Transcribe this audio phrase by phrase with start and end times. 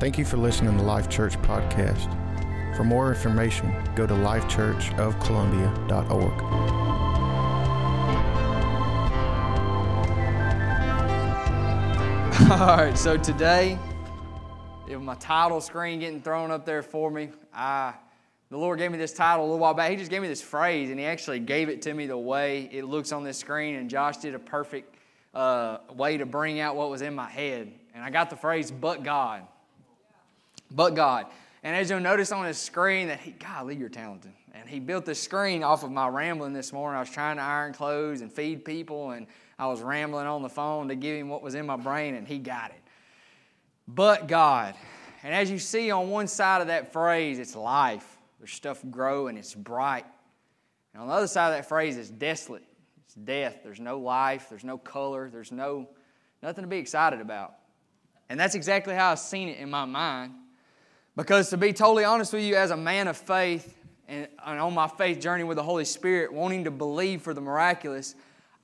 [0.00, 2.08] Thank you for listening to the Life Church Podcast.
[2.74, 6.42] For more information, go to lifechurchofcolumbia.org.
[12.50, 13.78] All right, so today,
[14.88, 17.92] with my title screen getting thrown up there for me, I,
[18.48, 19.90] the Lord gave me this title a little while back.
[19.90, 22.70] He just gave me this phrase, and He actually gave it to me the way
[22.72, 23.74] it looks on this screen.
[23.74, 24.94] And Josh did a perfect
[25.34, 27.70] uh, way to bring out what was in my head.
[27.94, 29.42] And I got the phrase, but God.
[30.70, 31.26] But God.
[31.62, 34.32] And as you'll notice on his screen, that he, golly, you're talented.
[34.54, 36.96] And he built this screen off of my rambling this morning.
[36.96, 39.26] I was trying to iron clothes and feed people, and
[39.58, 42.26] I was rambling on the phone to give him what was in my brain, and
[42.26, 42.80] he got it.
[43.86, 44.74] But God.
[45.22, 48.18] And as you see on one side of that phrase, it's life.
[48.38, 50.06] There's stuff growing, it's bright.
[50.94, 52.64] And on the other side of that phrase, it's desolate.
[53.04, 53.58] It's death.
[53.62, 55.88] There's no life, there's no color, there's no
[56.42, 57.54] nothing to be excited about.
[58.30, 60.32] And that's exactly how I've seen it in my mind.
[61.16, 63.76] Because to be totally honest with you, as a man of faith
[64.08, 68.14] and, on my faith journey with the Holy Spirit, wanting to believe for the miraculous,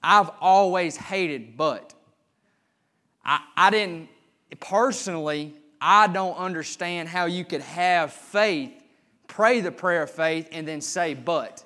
[0.03, 1.95] I've always hated but.
[3.25, 4.09] I, I didn't,
[4.61, 8.73] personally, I don't understand how you could have faith,
[9.27, 11.65] pray the prayer of faith, and then say but.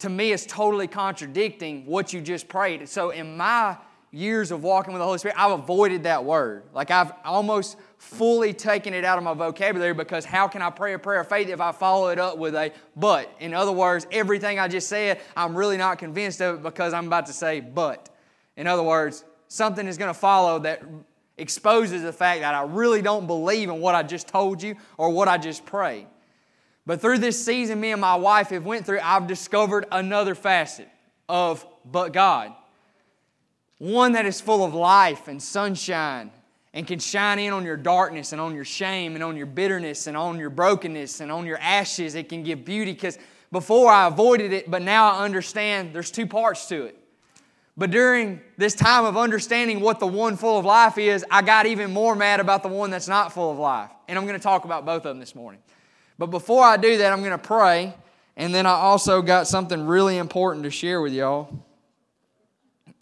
[0.00, 2.88] To me, it's totally contradicting what you just prayed.
[2.88, 3.76] So, in my
[4.12, 6.64] years of walking with the Holy Spirit, I've avoided that word.
[6.74, 10.92] Like, I've almost fully taken it out of my vocabulary because how can I pray
[10.92, 13.34] a prayer of faith if I follow it up with a but?
[13.40, 17.06] In other words, everything I just said, I'm really not convinced of it because I'm
[17.06, 18.10] about to say but.
[18.56, 20.82] In other words, something is going to follow that
[21.38, 25.08] exposes the fact that I really don't believe in what I just told you or
[25.08, 26.06] what I just prayed.
[26.84, 30.88] But through this season me and my wife have went through, I've discovered another facet
[31.28, 32.52] of but God.
[33.82, 36.30] One that is full of life and sunshine
[36.72, 40.06] and can shine in on your darkness and on your shame and on your bitterness
[40.06, 42.14] and on your brokenness and on your ashes.
[42.14, 43.18] It can give beauty because
[43.50, 46.96] before I avoided it, but now I understand there's two parts to it.
[47.76, 51.66] But during this time of understanding what the one full of life is, I got
[51.66, 53.90] even more mad about the one that's not full of life.
[54.06, 55.60] And I'm going to talk about both of them this morning.
[56.18, 57.96] But before I do that, I'm going to pray.
[58.36, 61.64] And then I also got something really important to share with y'all.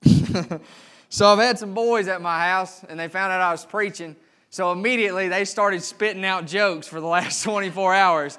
[1.08, 4.16] so I've had some boys at my house, and they found out I was preaching.
[4.50, 8.38] So immediately they started spitting out jokes for the last 24 hours.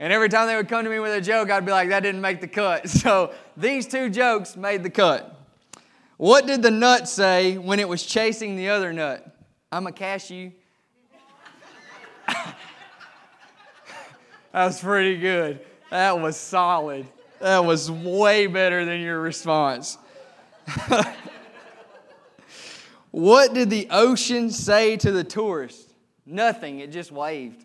[0.00, 2.00] And every time they would come to me with a joke, I'd be like, that
[2.00, 2.88] didn't make the cut.
[2.98, 5.34] So these two jokes made the cut.
[6.18, 9.24] What did the nut say when it was chasing the other nut?
[9.70, 10.50] I'm a cashew.
[12.26, 12.54] that
[14.52, 15.60] was pretty good.
[15.90, 17.06] That was solid.
[17.40, 19.96] That was way better than your response.
[23.10, 25.94] what did the ocean say to the tourist?
[26.26, 27.64] Nothing, it just waved.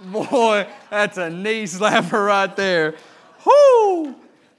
[0.00, 2.94] Boy, that's a knee slapper right there.
[3.44, 4.14] Whoo!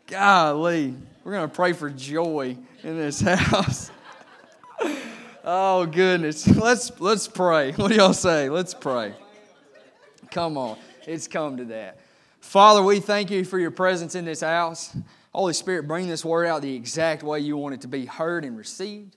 [0.07, 0.95] Golly.
[1.23, 3.91] We're going to pray for joy in this house.
[5.43, 6.47] oh, goodness.
[6.47, 7.71] Let's, let's pray.
[7.73, 8.49] What do y'all say?
[8.49, 9.13] Let's pray.
[10.31, 10.77] Come on.
[11.05, 11.97] It's come to that.
[12.41, 14.97] Father, we thank you for your presence in this house.
[15.33, 18.43] Holy Spirit, bring this word out the exact way you want it to be heard
[18.43, 19.15] and received.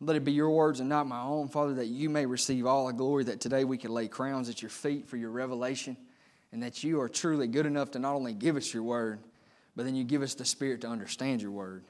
[0.00, 2.88] Let it be your words and not my own, Father, that you may receive all
[2.88, 5.96] the glory, that today we can lay crowns at your feet for your revelation,
[6.52, 9.20] and that you are truly good enough to not only give us your word,
[9.76, 11.84] but then you give us the Spirit to understand your word.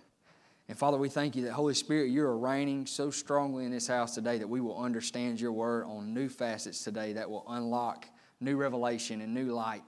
[0.68, 3.88] And Father, we thank you that, Holy Spirit, you are reigning so strongly in this
[3.88, 8.06] house today that we will understand your word on new facets today that will unlock
[8.40, 9.82] new revelation and new light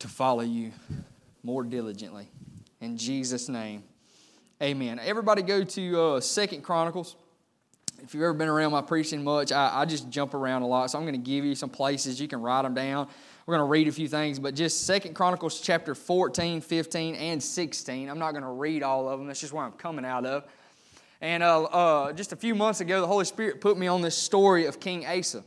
[0.00, 0.72] to follow you
[1.42, 2.28] more diligently.
[2.80, 3.84] In Jesus' name,
[4.62, 4.98] amen.
[4.98, 7.16] Everybody go to uh, Second Chronicles.
[8.02, 10.90] If you've ever been around my preaching much, I, I just jump around a lot.
[10.90, 12.18] So I'm going to give you some places.
[12.18, 13.08] You can write them down.
[13.44, 17.42] We're going to read a few things, but just Second Chronicles chapter 14, 15, and
[17.42, 18.08] 16.
[18.08, 19.26] I'm not going to read all of them.
[19.26, 20.44] That's just where I'm coming out of.
[21.20, 24.16] And uh, uh, just a few months ago, the Holy Spirit put me on this
[24.16, 25.44] story of King Asa.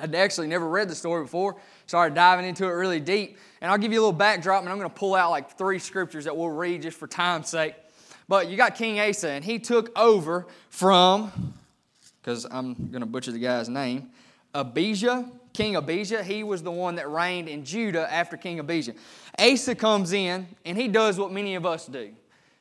[0.00, 1.56] I'd actually never read the story before,
[1.86, 3.38] started diving into it really deep.
[3.60, 5.78] And I'll give you a little backdrop, and I'm going to pull out like three
[5.78, 7.74] scriptures that we'll read just for time's sake.
[8.28, 11.54] But you got King Asa, and he took over from,
[12.20, 14.10] because I'm going to butcher the guy's name,
[14.54, 16.22] Abijah, King Abijah.
[16.22, 18.92] He was the one that reigned in Judah after King Abijah.
[19.38, 22.10] Asa comes in, and he does what many of us do.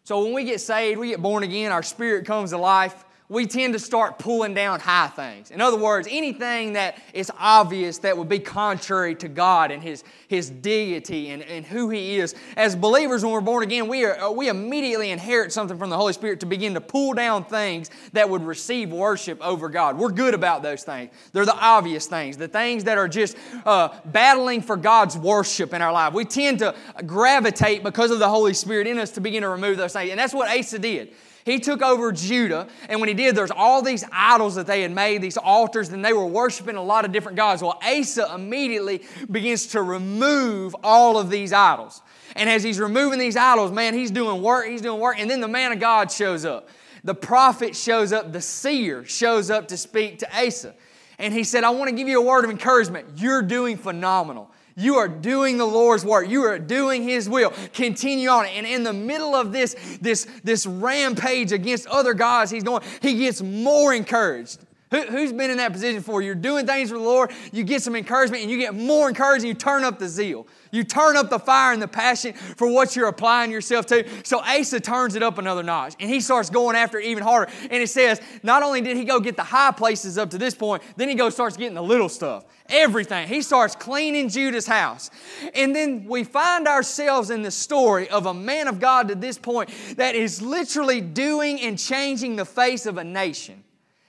[0.04, 3.46] So when we get saved, we get born again, our spirit comes to life we
[3.46, 5.52] tend to start pulling down high things.
[5.52, 10.06] In other words, anything that is obvious that would be contrary to God and His,
[10.30, 12.36] his deity and, and who He is.
[12.56, 16.14] As believers, when we're born again, we, are, we immediately inherit something from the Holy
[16.14, 19.98] Spirit to begin to pull down things that would receive worship over God.
[19.98, 21.12] We're good about those things.
[21.34, 23.36] They're the obvious things, the things that are just
[23.66, 26.14] uh, battling for God's worship in our life.
[26.14, 26.74] We tend to
[27.06, 30.12] gravitate because of the Holy Spirit in us to begin to remove those things.
[30.12, 31.14] And that's what Asa did.
[31.48, 34.92] He took over Judah, and when he did, there's all these idols that they had
[34.92, 37.62] made, these altars, and they were worshiping a lot of different gods.
[37.62, 42.02] Well, Asa immediately begins to remove all of these idols.
[42.36, 45.40] And as he's removing these idols, man, he's doing work, he's doing work, and then
[45.40, 46.68] the man of God shows up.
[47.06, 50.76] The prophet shows up, the seer shows up to speak to Asa.
[51.18, 53.08] And he said, I want to give you a word of encouragement.
[53.16, 54.52] You're doing phenomenal.
[54.80, 56.30] You are doing the Lord's work.
[56.30, 57.52] You are doing His will.
[57.74, 58.46] Continue on.
[58.46, 63.16] And in the middle of this, this, this rampage against other gods, he's going, he
[63.18, 64.60] gets more encouraged.
[64.90, 66.22] Who, has been in that position before?
[66.22, 69.48] You're doing things for the Lord, you get some encouragement, and you get more encouragement,
[69.48, 70.48] you turn up the zeal.
[70.72, 74.08] You turn up the fire and the passion for what you're applying yourself to.
[74.24, 77.52] So Asa turns it up another notch, and he starts going after it even harder.
[77.64, 80.56] And it says, not only did he go get the high places up to this
[80.56, 82.46] point, then he goes starts getting the little stuff.
[82.70, 83.28] Everything.
[83.28, 85.10] He starts cleaning Judah's house.
[85.54, 89.38] And then we find ourselves in the story of a man of God to this
[89.38, 93.64] point that is literally doing and changing the face of a nation.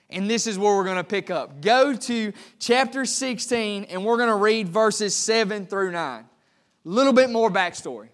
[0.09, 1.61] And this is where we're going to pick up.
[1.61, 6.23] Go to chapter 16, and we're going to read verses 7 through 9.
[6.23, 6.27] A
[6.83, 8.09] little bit more backstory.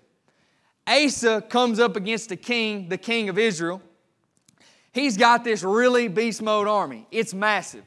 [0.85, 3.81] Asa comes up against the king, the king of Israel.
[4.91, 7.85] He's got this really beast mode army, it's massive.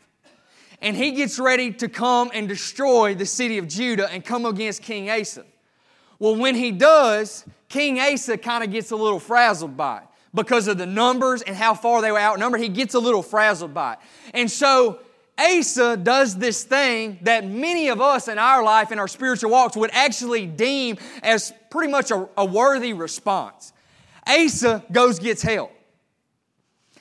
[0.80, 4.80] And he gets ready to come and destroy the city of Judah and come against
[4.80, 5.44] King Asa.
[6.20, 10.68] Well, when he does, King Asa kind of gets a little frazzled by it because
[10.68, 12.60] of the numbers and how far they were outnumbered.
[12.60, 13.98] He gets a little frazzled by it.
[14.34, 15.00] And so
[15.38, 19.76] Asa does this thing that many of us in our life, in our spiritual walks,
[19.76, 23.72] would actually deem as pretty much a, a worthy response.
[24.26, 25.72] Asa goes gets help.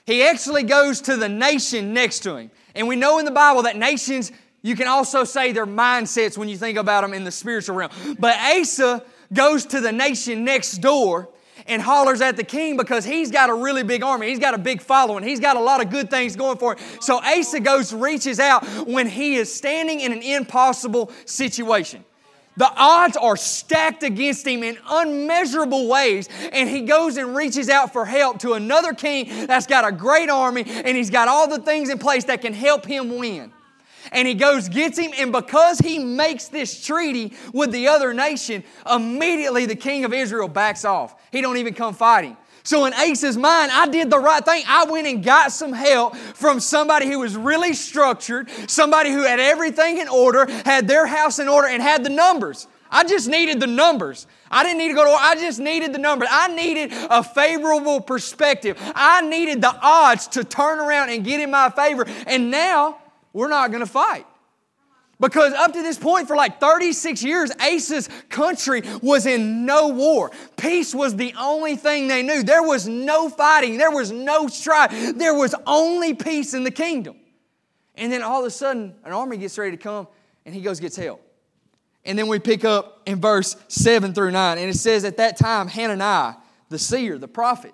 [0.05, 2.51] He actually goes to the nation next to him.
[2.75, 4.31] And we know in the Bible that nations,
[4.61, 7.91] you can also say their mindsets when you think about them in the spiritual realm.
[8.19, 9.03] But Asa
[9.33, 11.29] goes to the nation next door
[11.67, 14.29] and hollers at the king because he's got a really big army.
[14.29, 15.23] He's got a big following.
[15.23, 16.85] He's got a lot of good things going for him.
[17.01, 22.03] So Asa goes, reaches out when he is standing in an impossible situation.
[22.57, 27.93] The odds are stacked against him in unmeasurable ways, and he goes and reaches out
[27.93, 31.59] for help to another king that's got a great army and he's got all the
[31.59, 33.51] things in place that can help him win
[34.11, 38.63] and he goes gets him and because he makes this treaty with the other nation
[38.91, 42.35] immediately the king of israel backs off he don't even come fighting
[42.67, 44.61] so in Asa's mind, I did the right thing.
[44.67, 49.39] I went and got some help from somebody who was really structured, somebody who had
[49.39, 52.67] everything in order, had their house in order, and had the numbers.
[52.91, 54.27] I just needed the numbers.
[54.51, 55.17] I didn't need to go to war.
[55.19, 56.27] I just needed the numbers.
[56.29, 58.77] I needed a favorable perspective.
[58.95, 62.05] I needed the odds to turn around and get in my favor.
[62.25, 62.97] And now
[63.37, 64.25] we're not going to fight.
[65.19, 70.31] Because up to this point, for like 36 years, Asa's country was in no war.
[70.57, 72.41] Peace was the only thing they knew.
[72.41, 77.15] There was no fighting, there was no strife, there was only peace in the kingdom.
[77.93, 80.07] And then all of a sudden, an army gets ready to come,
[80.45, 81.21] and he goes, gets help.
[82.05, 85.37] And then we pick up in verse 7 through 9, and it says, At that
[85.37, 86.35] time, Hananiah,
[86.69, 87.73] the seer, the prophet,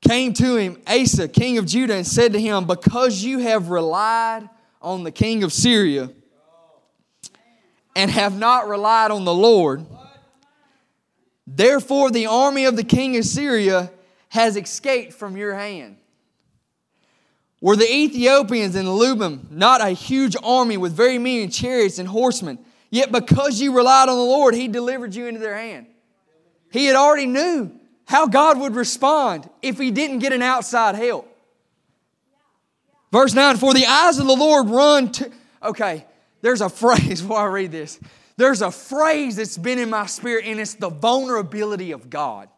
[0.00, 4.48] came to him, Asa, king of Judah, and said to him, Because you have relied
[4.80, 6.10] on the king of Syria
[7.94, 9.84] and have not relied on the Lord,
[11.46, 13.90] therefore the army of the king of Syria
[14.28, 15.96] has escaped from your hand.
[17.60, 22.58] Were the Ethiopians in Lubim not a huge army with very many chariots and horsemen?
[22.88, 25.86] Yet because you relied on the Lord, He delivered you into their hand.
[26.72, 27.79] He had already knew
[28.10, 31.32] how God would respond if he didn't get an outside help.
[33.12, 35.30] Verse 9, for the eyes of the Lord run to.
[35.62, 36.04] Okay,
[36.42, 38.00] there's a phrase before I read this.
[38.36, 42.48] There's a phrase that's been in my spirit, and it's the vulnerability of God.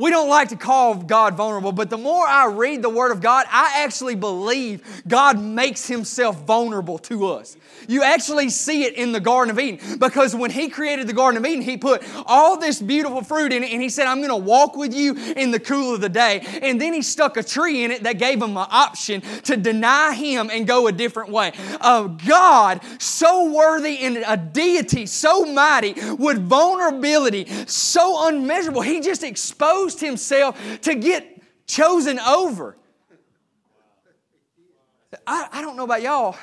[0.00, 3.20] We don't like to call God vulnerable, but the more I read the Word of
[3.20, 7.58] God, I actually believe God makes Himself vulnerable to us.
[7.86, 11.36] You actually see it in the Garden of Eden because when He created the Garden
[11.36, 14.30] of Eden, He put all this beautiful fruit in it and He said, I'm going
[14.30, 16.46] to walk with you in the cool of the day.
[16.62, 20.14] And then He stuck a tree in it that gave Him an option to deny
[20.14, 21.52] Him and go a different way.
[21.82, 29.22] A God so worthy and a deity so mighty with vulnerability so unmeasurable, He just
[29.22, 32.76] exposed himself to get chosen over.
[35.26, 36.36] I, I don't know about y'all,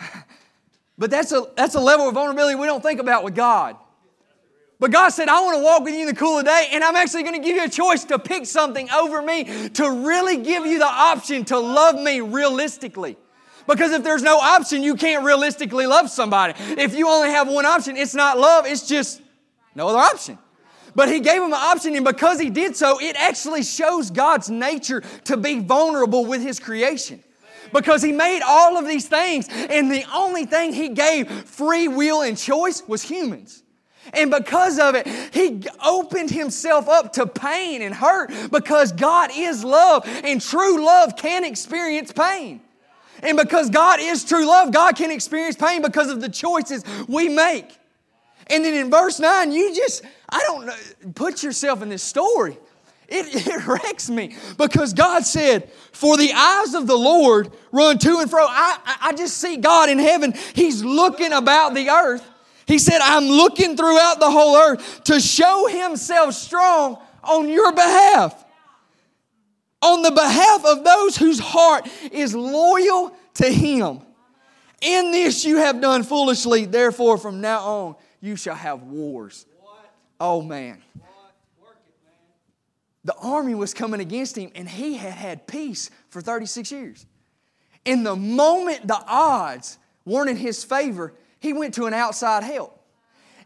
[0.97, 3.77] but that's a, that's a level of vulnerability we don't think about with God.
[4.79, 6.69] But God said, I want to walk with you in the cool of the day,
[6.71, 9.89] and I'm actually going to give you a choice to pick something over me, to
[9.89, 13.17] really give you the option to love me realistically.
[13.65, 16.53] Because if there's no option, you can't realistically love somebody.
[16.77, 19.21] If you only have one option, it's not love, it's just
[19.73, 20.37] no other option.
[20.97, 24.49] But he gave him an option, and because he did so, it actually shows God's
[24.49, 27.23] nature to be vulnerable with his creation.
[27.71, 32.23] Because he made all of these things, and the only thing he gave free will
[32.23, 33.61] and choice was humans.
[34.11, 39.63] And because of it, he opened himself up to pain and hurt because God is
[39.63, 42.59] love and true love can experience pain.
[43.21, 47.29] And because God is true love, God can experience pain because of the choices we
[47.29, 47.77] make.
[48.49, 50.75] And then in verse 9, you just, I don't know,
[51.15, 52.57] put yourself in this story.
[53.07, 58.19] It, it wrecks me because God said, For the eyes of the Lord run to
[58.19, 58.45] and fro.
[58.47, 60.33] I, I just see God in heaven.
[60.53, 62.27] He's looking about the earth
[62.67, 68.43] he said, I'm looking throughout the whole earth to show himself strong on your behalf.
[69.81, 74.01] On the behalf of those whose heart is loyal to him.
[74.81, 77.95] In this you have done foolishly, therefore from now on
[78.27, 79.45] you shall have wars.
[80.19, 80.81] Oh man.
[83.03, 87.05] The army was coming against him, and he had had peace for 36 years.
[87.85, 92.73] In the moment the odds weren't in his favor, he went to an outside help.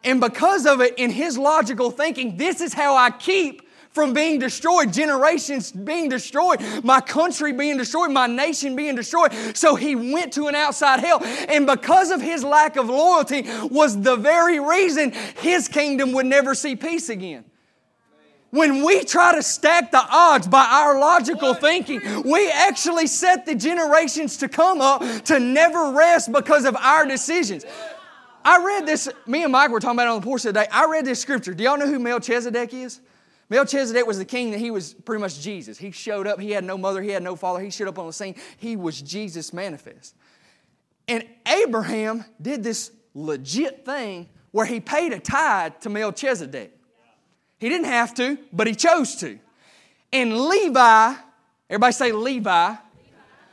[0.03, 3.61] And because of it, in his logical thinking, this is how I keep
[3.91, 9.33] from being destroyed, generations being destroyed, my country being destroyed, my nation being destroyed.
[9.53, 11.19] So he went to an outside hell.
[11.24, 16.55] And because of his lack of loyalty, was the very reason his kingdom would never
[16.55, 17.43] see peace again.
[18.51, 23.55] When we try to stack the odds by our logical thinking, we actually set the
[23.55, 27.65] generations to come up to never rest because of our decisions.
[28.43, 30.67] I read this, me and Mike were talking about it on the porch today.
[30.71, 31.53] I read this scripture.
[31.53, 33.00] Do y'all know who Melchizedek is?
[33.51, 35.77] Melchizedek was the king that he was pretty much Jesus.
[35.77, 38.08] He showed up, he had no mother, he had no father, he showed up on
[38.08, 38.36] the scene.
[38.55, 40.15] He was Jesus manifest.
[41.05, 46.74] And Abraham did this legit thing where he paid a tithe to Melchizedek.
[47.60, 49.38] He didn't have to, but he chose to.
[50.13, 51.13] And Levi,
[51.70, 52.75] everybody say Levi,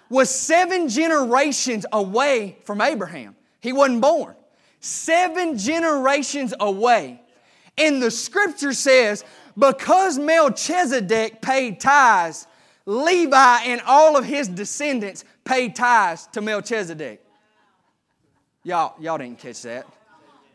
[0.09, 3.35] was seven generations away from Abraham.
[3.61, 4.37] He wasn't born.
[4.78, 7.21] Seven generations away.
[7.76, 9.25] And the scripture says,
[9.59, 12.47] because Melchizedek paid tithes,
[12.87, 17.25] Levi and all of his descendants paid tithes to Melchizedek.
[18.62, 19.87] Y'all, y'all didn't catch that.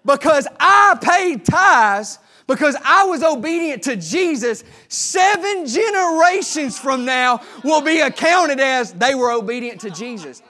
[0.05, 7.81] Because I paid tithes, because I was obedient to Jesus, seven generations from now will
[7.81, 10.41] be accounted as they were obedient to Jesus.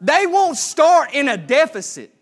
[0.00, 2.14] They won't start in a deficit.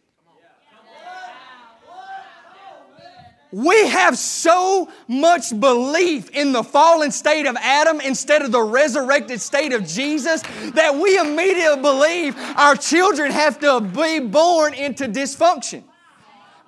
[3.52, 9.40] We have so much belief in the fallen state of Adam instead of the resurrected
[9.40, 10.42] state of Jesus
[10.75, 15.83] that we immediately believe our children have to be born into dysfunction.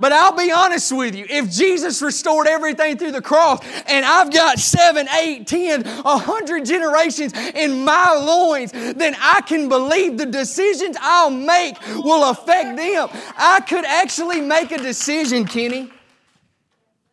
[0.00, 4.32] But I'll be honest with you, if Jesus restored everything through the cross and I've
[4.32, 10.26] got seven, eight, ten, a hundred generations in my loins, then I can believe the
[10.26, 13.08] decisions I'll make will affect them.
[13.36, 15.88] I could actually make a decision, Kenny,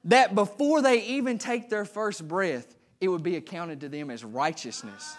[0.06, 4.24] that before they even take their first breath, it would be accounted to them as
[4.24, 5.16] righteousness.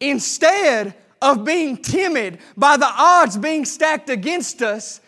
[0.00, 5.00] Instead of being timid by the odds being stacked against us,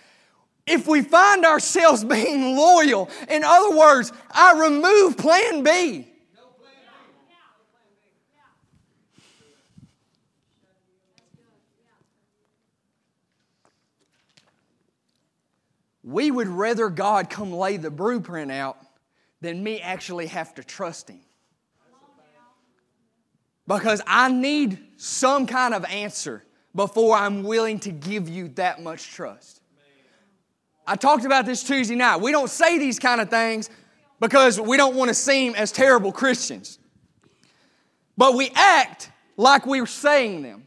[0.66, 6.11] if we find ourselves being loyal, in other words, I remove plan B.
[16.12, 18.78] We would rather God come lay the blueprint out
[19.40, 21.20] than me actually have to trust Him.
[23.66, 29.12] Because I need some kind of answer before I'm willing to give you that much
[29.12, 29.60] trust.
[30.86, 32.20] I talked about this Tuesday night.
[32.20, 33.70] We don't say these kind of things
[34.20, 36.78] because we don't want to seem as terrible Christians.
[38.16, 40.66] But we act like we're saying them.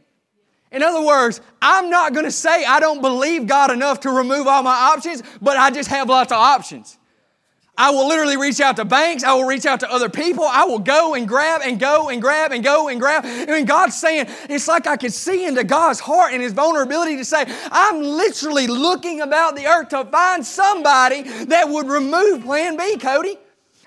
[0.72, 4.46] In other words, I'm not going to say I don't believe God enough to remove
[4.46, 6.98] all my options, but I just have lots of options.
[7.78, 9.22] I will literally reach out to banks.
[9.22, 10.44] I will reach out to other people.
[10.44, 13.24] I will go and grab and go and grab and go and grab.
[13.26, 17.18] And when God's saying, it's like I could see into God's heart and His vulnerability
[17.18, 22.78] to say, I'm literally looking about the earth to find somebody that would remove plan
[22.78, 23.36] B, Cody.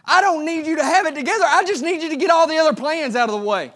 [0.06, 1.46] I don't need you to have it together.
[1.48, 3.74] I just need you to get all the other plans out of the way.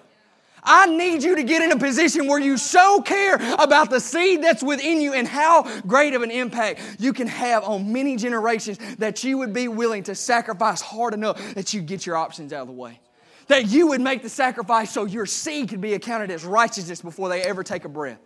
[0.63, 4.43] I need you to get in a position where you so care about the seed
[4.43, 8.77] that's within you and how great of an impact you can have on many generations
[8.97, 12.61] that you would be willing to sacrifice hard enough that you get your options out
[12.61, 12.99] of the way.
[13.47, 17.27] That you would make the sacrifice so your seed could be accounted as righteousness before
[17.27, 18.19] they ever take a breath.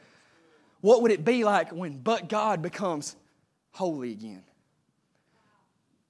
[0.81, 3.15] What would it be like when but God becomes
[3.71, 4.43] holy again?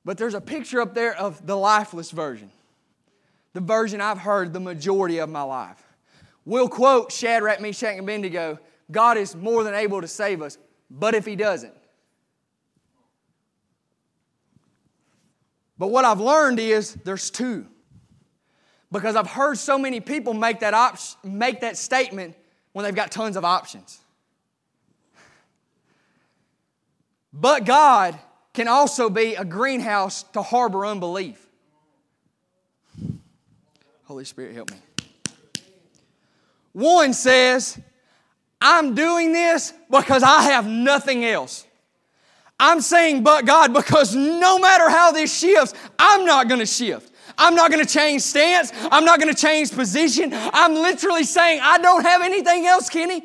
[0.04, 2.52] But there's a picture up there of the lifeless version,
[3.54, 5.87] the version I've heard the majority of my life.
[6.48, 10.58] We'll quote Shadrach, Meshach, and Abednego God is more than able to save us,
[10.90, 11.74] but if He doesn't.
[15.78, 17.66] But what I've learned is there's two.
[18.94, 22.34] Because I've heard so many people make that, op- make that statement
[22.72, 24.00] when they've got tons of options.
[27.34, 28.18] But God
[28.54, 31.46] can also be a greenhouse to harbor unbelief.
[34.06, 34.78] Holy Spirit, help me.
[36.78, 37.82] One says,
[38.62, 41.66] I'm doing this because I have nothing else.
[42.60, 47.12] I'm saying, but God, because no matter how this shifts, I'm not going to shift.
[47.36, 48.72] I'm not going to change stance.
[48.92, 50.30] I'm not going to change position.
[50.34, 53.24] I'm literally saying, I don't have anything else, Kenny.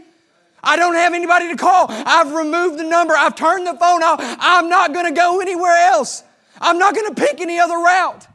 [0.65, 1.89] I don't have anybody to call.
[1.91, 3.15] I've removed the number.
[3.15, 4.17] I've turned the phone off.
[4.41, 6.25] I'm not going to go anywhere else.
[6.59, 8.27] I'm not going to pick any other route.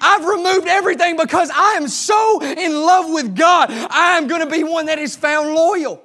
[0.00, 3.70] I've removed everything because I am so in love with God.
[3.70, 6.02] I am going to be one that is found loyal.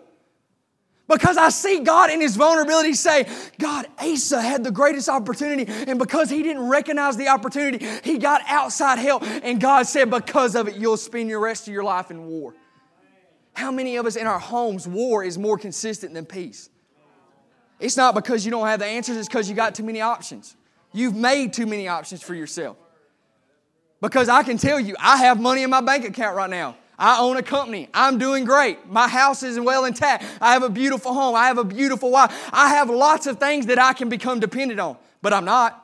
[1.08, 3.28] Because I see God in his vulnerability say,
[3.60, 8.42] God, Asa had the greatest opportunity, and because he didn't recognize the opportunity, he got
[8.48, 9.22] outside help.
[9.24, 12.56] And God said, Because of it, you'll spend your rest of your life in war.
[13.54, 16.70] How many of us in our homes, war is more consistent than peace?
[17.80, 20.56] It's not because you don't have the answers, it's because you got too many options.
[20.92, 22.78] You've made too many options for yourself.
[24.02, 26.76] Because I can tell you, I have money in my bank account right now.
[26.98, 27.90] I own a company.
[27.94, 28.90] I'm doing great.
[28.90, 30.24] My house is well intact.
[30.40, 31.36] I have a beautiful home.
[31.36, 32.50] I have a beautiful wife.
[32.54, 35.82] I have lots of things that I can become dependent on, but I'm not.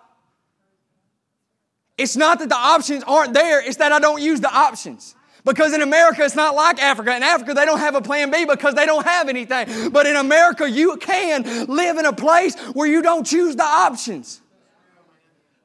[1.97, 5.15] It's not that the options aren't there, it's that I don't use the options.
[5.43, 7.15] Because in America, it's not like Africa.
[7.15, 9.89] In Africa, they don't have a plan B because they don't have anything.
[9.89, 14.40] But in America, you can live in a place where you don't choose the options.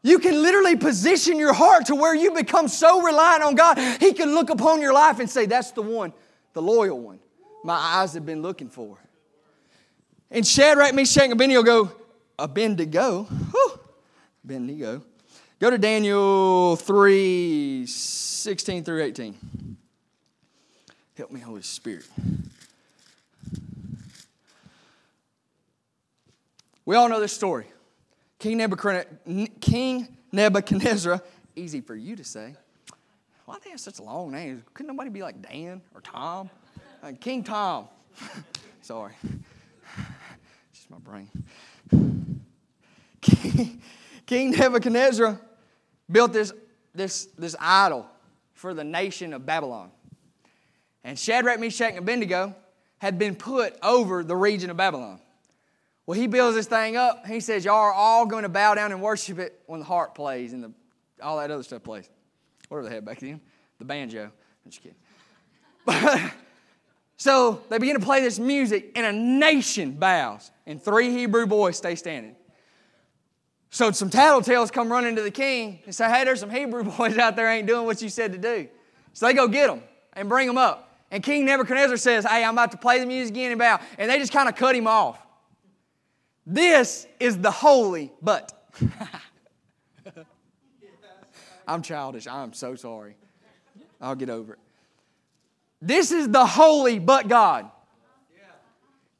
[0.07, 4.13] You can literally position your heart to where you become so reliant on God, He
[4.13, 6.13] can look upon your life and say, That's the one,
[6.53, 7.19] the loyal one
[7.65, 8.97] my eyes have been looking for.
[10.31, 11.91] And Shadrach, Meshach, and Abednego go,
[12.39, 13.81] Abednego, whew,
[14.45, 15.03] Abednego.
[15.59, 19.77] Go to Daniel 3 16 through 18.
[21.17, 22.07] Help me, Holy Spirit.
[26.85, 27.67] We all know this story.
[28.39, 31.23] King Nebuchadnezzar, King Nebuchadnezzar,
[31.55, 32.55] easy for you to say.
[33.47, 34.63] Why they have such long names?
[34.75, 36.51] Couldn't nobody be like Dan or Tom?
[37.03, 37.87] Uh, King Tom.
[38.83, 39.15] Sorry.
[39.23, 41.31] It's just my brain.
[43.21, 43.81] King,
[44.27, 45.41] King Nebuchadnezzar
[46.11, 46.53] built this,
[46.95, 48.07] this, this idol
[48.53, 49.91] for the nation of Babylon.
[51.05, 52.55] And Shadrach, Meshach, and Abednego
[52.99, 55.21] had been put over the region of Babylon.
[56.07, 57.27] Well, he builds this thing up.
[57.27, 60.15] He says, Y'all are all going to bow down and worship it when the harp
[60.15, 60.73] plays and the,
[61.21, 62.09] all that other stuff plays.
[62.69, 63.41] Whatever they had back then.
[63.79, 64.25] The banjo.
[64.25, 66.31] I'm just kidding.
[67.17, 71.77] so they begin to play this music, and a nation bows, and three Hebrew boys
[71.77, 72.37] stay standing.
[73.71, 77.19] So some tattletales come running to the king and say, Hey, there's some Hebrew boys
[77.19, 78.69] out there ain't doing what you said to do.
[79.13, 80.85] So they go get them and bring them up.
[81.11, 83.81] And King Nebuchadnezzar says, Hey, I'm about to play the music again and bow.
[83.99, 85.26] And they just kind of cut him off.
[86.47, 88.53] This is the holy but.
[91.67, 92.29] I'm childish.
[92.29, 93.17] I'm so sorry.
[94.01, 94.59] I'll get over it.
[95.83, 97.71] This is the holy but God.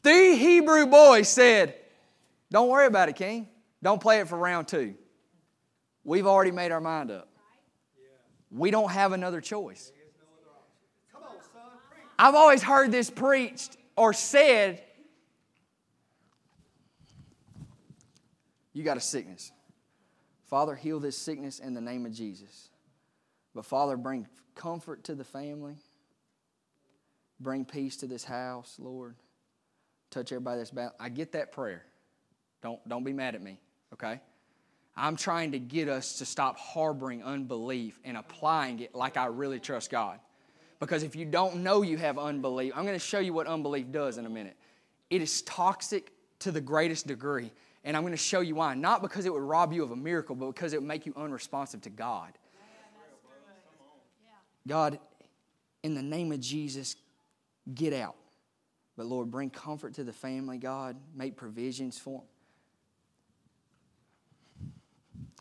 [0.03, 1.75] Three Hebrew boys said,
[2.53, 3.49] Don't worry about it, King.
[3.83, 4.95] Don't play it for round two.
[6.05, 7.29] We've already made our mind up.
[8.53, 9.91] We don't have another choice.
[12.19, 14.83] I've always heard this preached or said
[18.77, 19.53] You got a sickness.
[20.51, 22.69] Father, heal this sickness in the name of Jesus.
[23.55, 25.77] But Father, bring comfort to the family.
[27.41, 29.15] Bring peace to this house, Lord.
[30.11, 30.91] Touch everybody that's bad.
[31.01, 31.87] I get that prayer.
[32.61, 33.59] Don't, don't be mad at me,
[33.95, 34.21] okay?
[34.95, 39.59] I'm trying to get us to stop harboring unbelief and applying it like I really
[39.59, 40.21] trust God.
[40.81, 43.91] Because if you don't know you have unbelief, I'm going to show you what unbelief
[43.91, 44.59] does in a minute.
[45.09, 47.53] It is toxic to the greatest degree.
[47.87, 48.75] And I'm going to show you why.
[48.75, 51.15] Not because it would rob you of a miracle, but because it would make you
[51.17, 52.33] unresponsive to God.
[54.67, 54.99] God,
[55.85, 56.97] in the name of Jesus,
[57.73, 58.17] get out.
[58.97, 60.97] But Lord, bring comfort to the family, God.
[61.15, 62.25] Make provisions for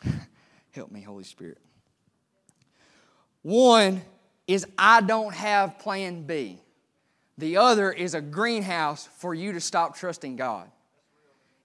[0.04, 0.22] them.
[0.72, 1.58] Help me, Holy Spirit.
[3.42, 4.04] One
[4.46, 6.62] is I don't have plan B.
[7.40, 10.70] The other is a greenhouse for you to stop trusting God.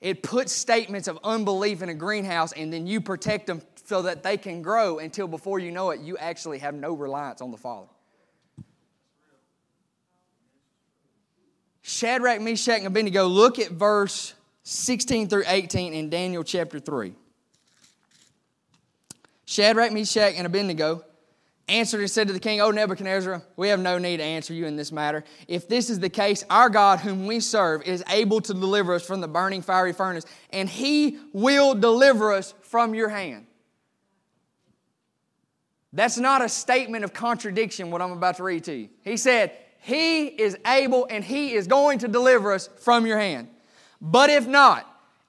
[0.00, 4.22] It puts statements of unbelief in a greenhouse and then you protect them so that
[4.22, 7.58] they can grow until before you know it, you actually have no reliance on the
[7.58, 7.88] Father.
[11.82, 17.14] Shadrach, Meshach, and Abednego, look at verse 16 through 18 in Daniel chapter 3.
[19.44, 21.04] Shadrach, Meshach, and Abednego
[21.70, 24.66] answered and said to the king, O Nebuchadnezzar, we have no need to answer you
[24.66, 25.24] in this matter.
[25.48, 29.06] If this is the case, our God, whom we serve, is able to deliver us
[29.06, 33.46] from the burning fiery furnace, and he will deliver us from your hand.
[35.92, 38.88] That's not a statement of contradiction, what I'm about to read to you.
[39.02, 43.48] He said, He is able and He is going to deliver us from your hand.
[44.00, 44.86] But if not,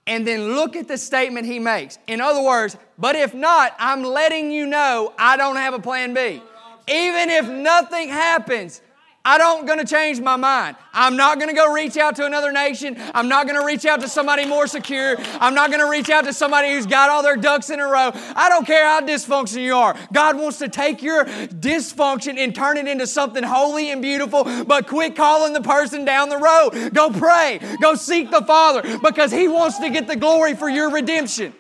[0.07, 1.97] and then look at the statement he makes.
[2.07, 6.13] In other words, but if not, I'm letting you know I don't have a plan
[6.13, 6.41] B.
[6.87, 8.81] Even if nothing happens,
[9.23, 10.75] I don't going to change my mind.
[10.93, 12.97] I'm not going to go reach out to another nation.
[13.13, 15.15] I'm not going to reach out to somebody more secure.
[15.39, 17.85] I'm not going to reach out to somebody who's got all their ducks in a
[17.85, 18.11] row.
[18.35, 19.95] I don't care how dysfunctional you are.
[20.11, 24.87] God wants to take your dysfunction and turn it into something holy and beautiful, but
[24.87, 26.91] quit calling the person down the road.
[26.91, 27.59] Go pray.
[27.79, 31.53] Go seek the Father because He wants to get the glory for your redemption.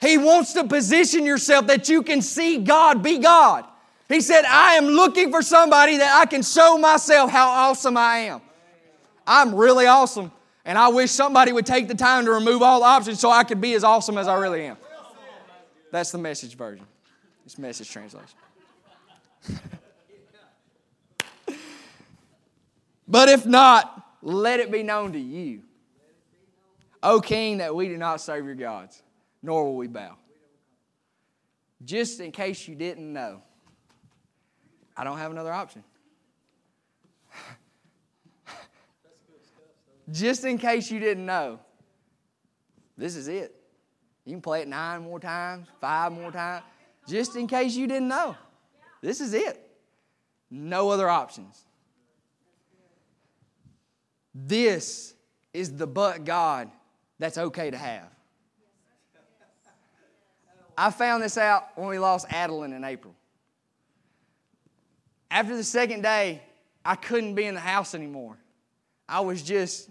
[0.00, 3.66] He wants to position yourself that you can see God be God.
[4.08, 8.18] He said, I am looking for somebody that I can show myself how awesome I
[8.18, 8.40] am.
[9.26, 10.32] I'm really awesome.
[10.64, 13.60] And I wish somebody would take the time to remove all options so I could
[13.60, 14.76] be as awesome as I really am.
[15.90, 16.86] That's the message version.
[17.44, 18.38] It's message translation.
[23.08, 25.62] but if not, let it be known to you,
[27.02, 29.02] O King, that we do not serve your gods,
[29.42, 30.16] nor will we bow.
[31.84, 33.42] Just in case you didn't know.
[34.96, 35.84] I don't have another option.
[40.10, 41.58] Just in case you didn't know,
[42.98, 43.54] this is it.
[44.24, 46.64] You can play it nine more times, five more times,
[47.08, 48.36] just in case you didn't know.
[49.00, 49.58] This is it.
[50.50, 51.64] No other options.
[54.34, 55.14] This
[55.52, 56.70] is the but God
[57.18, 58.08] that's okay to have.
[60.76, 63.14] I found this out when we lost Adeline in April.
[65.32, 66.42] After the second day,
[66.84, 68.36] I couldn't be in the house anymore.
[69.08, 69.88] I was just,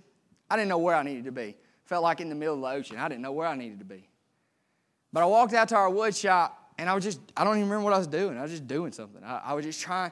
[0.47, 1.57] I didn't know where I needed to be.
[1.85, 2.97] Felt like in the middle of the ocean.
[2.97, 4.07] I didn't know where I needed to be.
[5.11, 7.69] But I walked out to our wood shop and I was just, I don't even
[7.69, 8.37] remember what I was doing.
[8.37, 9.23] I was just doing something.
[9.23, 10.11] I, I was just trying.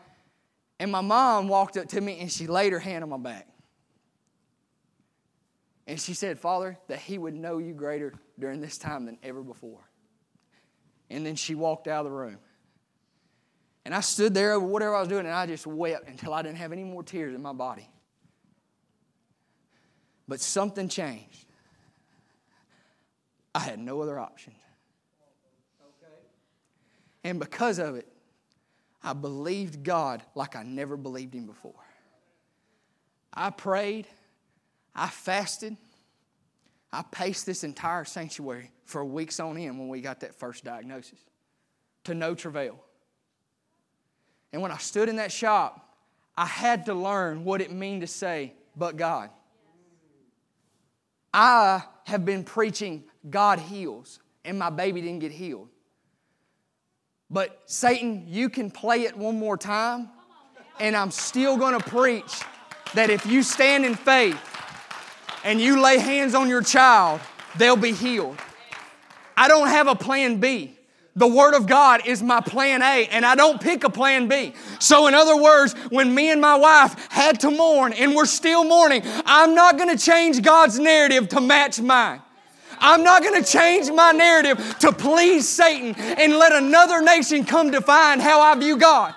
[0.79, 3.47] And my mom walked up to me and she laid her hand on my back.
[5.85, 9.43] And she said, Father, that he would know you greater during this time than ever
[9.43, 9.87] before.
[11.11, 12.39] And then she walked out of the room.
[13.85, 16.41] And I stood there over whatever I was doing and I just wept until I
[16.41, 17.89] didn't have any more tears in my body.
[20.27, 21.45] But something changed.
[23.55, 24.53] I had no other option.
[27.23, 28.07] And because of it,
[29.03, 31.73] I believed God like I never believed Him before.
[33.33, 34.07] I prayed,
[34.95, 35.77] I fasted,
[36.91, 41.19] I paced this entire sanctuary for weeks on end when we got that first diagnosis
[42.05, 42.83] to no travail.
[44.51, 45.97] And when I stood in that shop,
[46.35, 49.29] I had to learn what it meant to say, but God.
[51.33, 55.67] I have been preaching God heals, and my baby didn't get healed.
[57.29, 60.09] But Satan, you can play it one more time,
[60.79, 62.41] and I'm still to preach
[62.95, 64.39] that if you stand in faith
[65.43, 67.21] and you lay hands on your child,
[67.57, 68.37] they'll be healed.
[69.37, 70.78] I don't have a plan B.
[71.15, 74.53] The Word of God is my plan A, and I don't pick a plan B.
[74.79, 78.63] So, in other words, when me and my wife had to mourn and we're still
[78.63, 82.21] mourning, I'm not going to change God's narrative to match mine.
[82.79, 87.71] I'm not going to change my narrative to please Satan and let another nation come
[87.71, 89.13] define how I view God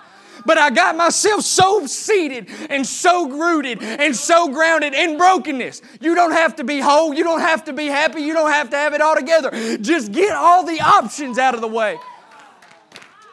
[0.46, 5.82] but I got myself so seated and so rooted and so grounded in brokenness.
[6.00, 7.14] You don't have to be whole.
[7.14, 8.22] You don't have to be happy.
[8.22, 9.50] You don't have to have it all together.
[9.78, 11.98] Just get all the options out of the way.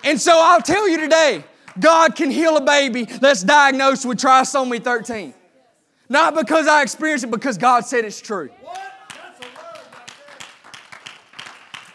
[0.04, 1.44] And so I'll tell you today
[1.80, 5.34] God can heal a baby that's diagnosed with trisomy 13.
[6.10, 8.50] Not because I experienced it, because God said it's true.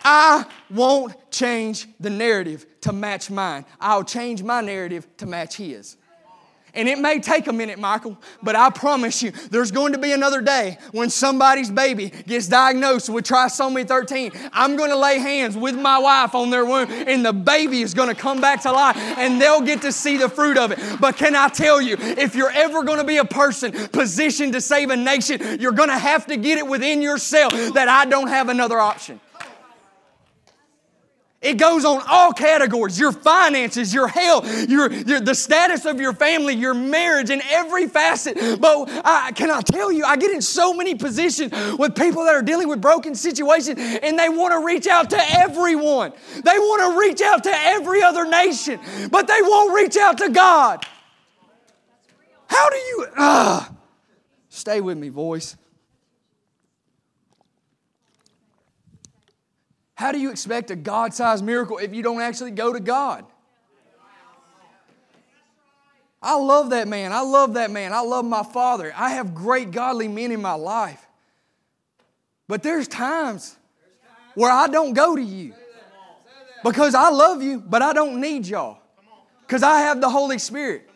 [0.04, 3.64] I won't change the narrative to match mine.
[3.80, 5.96] I'll change my narrative to match his.
[6.74, 10.10] And it may take a minute, Michael, but I promise you, there's going to be
[10.10, 14.32] another day when somebody's baby gets diagnosed with trisomy 13.
[14.52, 17.94] I'm going to lay hands with my wife on their womb, and the baby is
[17.94, 21.00] going to come back to life, and they'll get to see the fruit of it.
[21.00, 24.60] But can I tell you, if you're ever going to be a person positioned to
[24.60, 28.28] save a nation, you're going to have to get it within yourself that I don't
[28.28, 29.20] have another option.
[31.44, 36.14] It goes on all categories your finances, your health, your, your, the status of your
[36.14, 38.60] family, your marriage, and every facet.
[38.60, 42.34] But I, can I tell you, I get in so many positions with people that
[42.34, 46.12] are dealing with broken situations and they want to reach out to everyone.
[46.42, 48.80] They want to reach out to every other nation,
[49.10, 50.86] but they won't reach out to God.
[52.46, 53.06] How do you.
[53.18, 53.68] Uh,
[54.48, 55.56] stay with me, voice.
[59.94, 63.24] How do you expect a God sized miracle if you don't actually go to God?
[66.20, 67.12] I love that man.
[67.12, 67.92] I love that man.
[67.92, 68.92] I love my father.
[68.96, 71.06] I have great godly men in my life.
[72.48, 73.56] But there's times
[74.34, 75.54] where I don't go to you
[76.62, 78.78] because I love you, but I don't need y'all
[79.46, 80.88] because I have the Holy Spirit.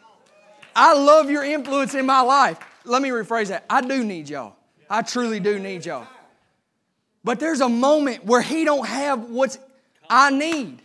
[0.75, 2.59] I love your influence in my life.
[2.85, 3.67] Let me rephrase that.
[3.69, 4.57] I do need y'all.
[4.89, 6.07] I truly do need y'all.
[7.25, 9.59] But there's a moment where he don't have what
[10.09, 10.81] I need.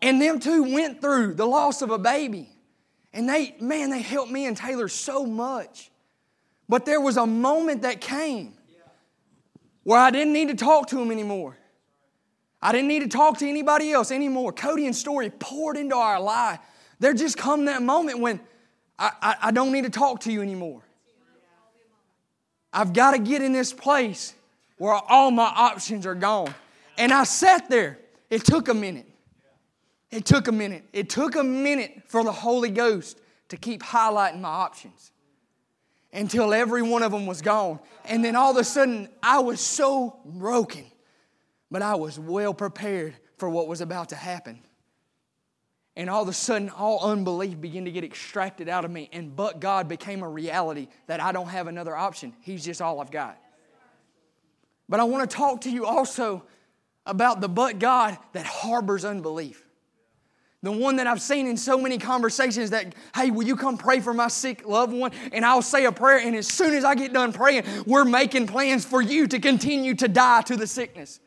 [0.00, 2.48] And them two went through the loss of a baby.
[3.12, 5.90] And they, man, they helped me and Taylor so much.
[6.68, 8.54] But there was a moment that came
[9.84, 11.56] where I didn't need to talk to him anymore.
[12.60, 14.52] I didn't need to talk to anybody else anymore.
[14.52, 16.60] Cody and Story poured into our life.
[17.00, 18.40] There just come that moment when
[18.98, 20.82] I, I, I don't need to talk to you anymore.
[22.72, 24.34] I've got to get in this place
[24.82, 26.52] where all my options are gone.
[26.98, 28.00] And I sat there.
[28.30, 29.06] It took a minute.
[30.10, 30.82] It took a minute.
[30.92, 33.16] It took a minute for the Holy Ghost
[33.50, 35.12] to keep highlighting my options
[36.12, 37.78] until every one of them was gone.
[38.06, 40.84] And then all of a sudden, I was so broken,
[41.70, 44.58] but I was well prepared for what was about to happen.
[45.94, 49.36] And all of a sudden, all unbelief began to get extracted out of me, and
[49.36, 52.34] but God became a reality that I don't have another option.
[52.40, 53.38] He's just all I've got.
[54.92, 56.42] But I want to talk to you also
[57.06, 59.66] about the but God that harbors unbelief.
[60.62, 64.00] The one that I've seen in so many conversations that, hey, will you come pray
[64.00, 65.12] for my sick loved one?
[65.32, 68.48] And I'll say a prayer, and as soon as I get done praying, we're making
[68.48, 71.20] plans for you to continue to die to the sickness.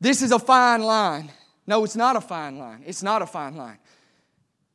[0.00, 1.32] This is a fine line.
[1.66, 2.82] No, it's not a fine line.
[2.84, 3.78] It's not a fine line.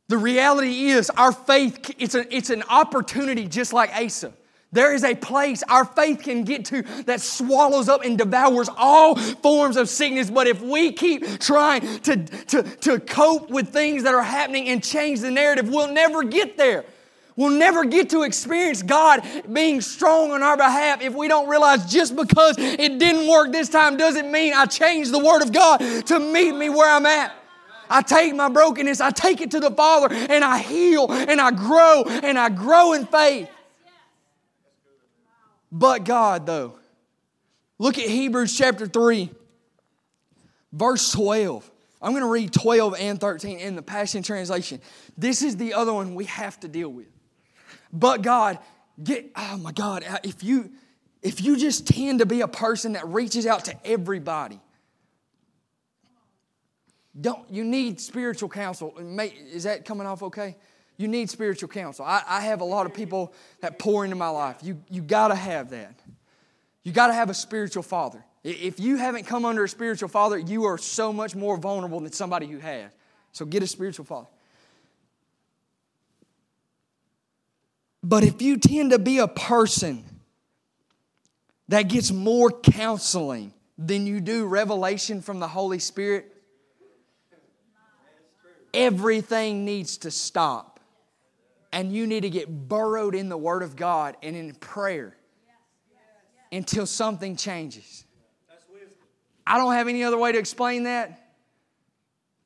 [0.07, 4.33] The reality is, our faith, it's, a, it's an opportunity just like Asa.
[4.77, 9.15] There is a place our faith can get to that swallows up and devours all
[9.15, 10.29] forms of sickness.
[10.29, 14.83] But if we keep trying to, to, to cope with things that are happening and
[14.83, 16.85] change the narrative, we'll never get there.
[17.35, 21.91] We'll never get to experience God being strong on our behalf if we don't realize
[21.91, 25.79] just because it didn't work this time doesn't mean I change the Word of God
[25.79, 27.33] to meet me where I'm at.
[27.89, 31.49] I take my brokenness, I take it to the Father, and I heal, and I
[31.49, 33.49] grow, and I grow in faith.
[35.71, 36.77] But God, though.
[37.79, 39.29] Look at Hebrews chapter 3,
[40.71, 41.69] verse 12.
[42.01, 44.81] I'm going to read 12 and 13 in the Passion Translation.
[45.17, 47.07] This is the other one we have to deal with.
[47.91, 48.59] But God,
[49.01, 50.71] get, oh my God, uh, if you,
[51.21, 54.59] if you just tend to be a person that reaches out to everybody,
[57.19, 58.93] don't you need spiritual counsel?
[58.97, 60.55] Is that coming off okay?
[60.97, 62.05] You need spiritual counsel.
[62.05, 64.57] I, I have a lot of people that pour into my life.
[64.63, 65.99] You, you got to have that.
[66.83, 68.23] You got to have a spiritual father.
[68.43, 72.11] If you haven't come under a spiritual father, you are so much more vulnerable than
[72.11, 72.91] somebody who has.
[73.31, 74.27] So get a spiritual father.
[78.01, 80.03] But if you tend to be a person
[81.67, 86.33] that gets more counseling than you do revelation from the Holy Spirit,
[88.73, 90.76] everything needs to stop
[91.77, 95.15] and you need to get burrowed in the Word of God and in prayer
[96.51, 98.03] until something changes.
[99.45, 101.35] I don't have any other way to explain that,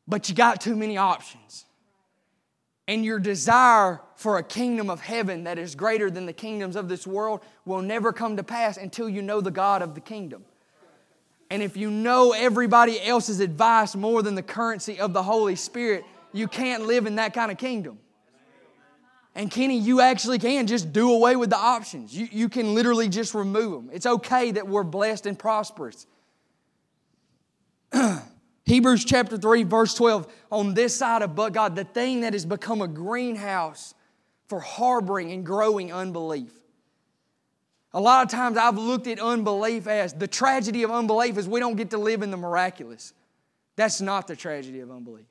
[0.06, 1.64] but you got too many options.
[2.90, 6.90] And your desire for a kingdom of heaven that is greater than the kingdoms of
[6.90, 10.44] this world will never come to pass until you know the God of the kingdom.
[11.50, 16.04] And if you know everybody else's advice more than the currency of the Holy Spirit,
[16.34, 17.98] you can't live in that kind of kingdom.
[19.34, 22.16] And Kenny, you actually can just do away with the options.
[22.16, 23.90] You, you can literally just remove them.
[23.94, 26.06] It's okay that we're blessed and prosperous.
[28.66, 32.46] Hebrews chapter 3, verse 12, on this side of but God, the thing that has
[32.46, 33.94] become a greenhouse
[34.48, 36.52] for harboring and growing unbelief.
[37.94, 41.60] A lot of times I've looked at unbelief as the tragedy of unbelief is we
[41.60, 43.14] don't get to live in the miraculous.
[43.78, 45.26] That's not the tragedy of unbelief.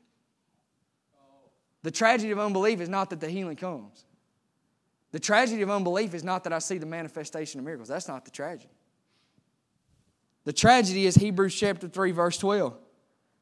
[1.83, 4.05] The tragedy of unbelief is not that the healing comes.
[5.13, 7.89] The tragedy of unbelief is not that I see the manifestation of miracles.
[7.89, 8.71] That's not the tragedy.
[10.45, 12.77] The tragedy is Hebrews chapter 3, verse 12.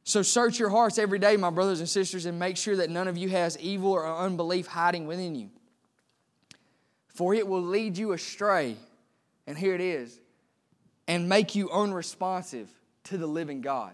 [0.04, 3.08] So search your hearts every day, my brothers and sisters, and make sure that none
[3.08, 5.50] of you has evil or unbelief hiding within you.
[7.08, 8.76] For it will lead you astray,
[9.46, 10.18] and here it is,
[11.06, 12.70] and make you unresponsive
[13.04, 13.92] to the living God.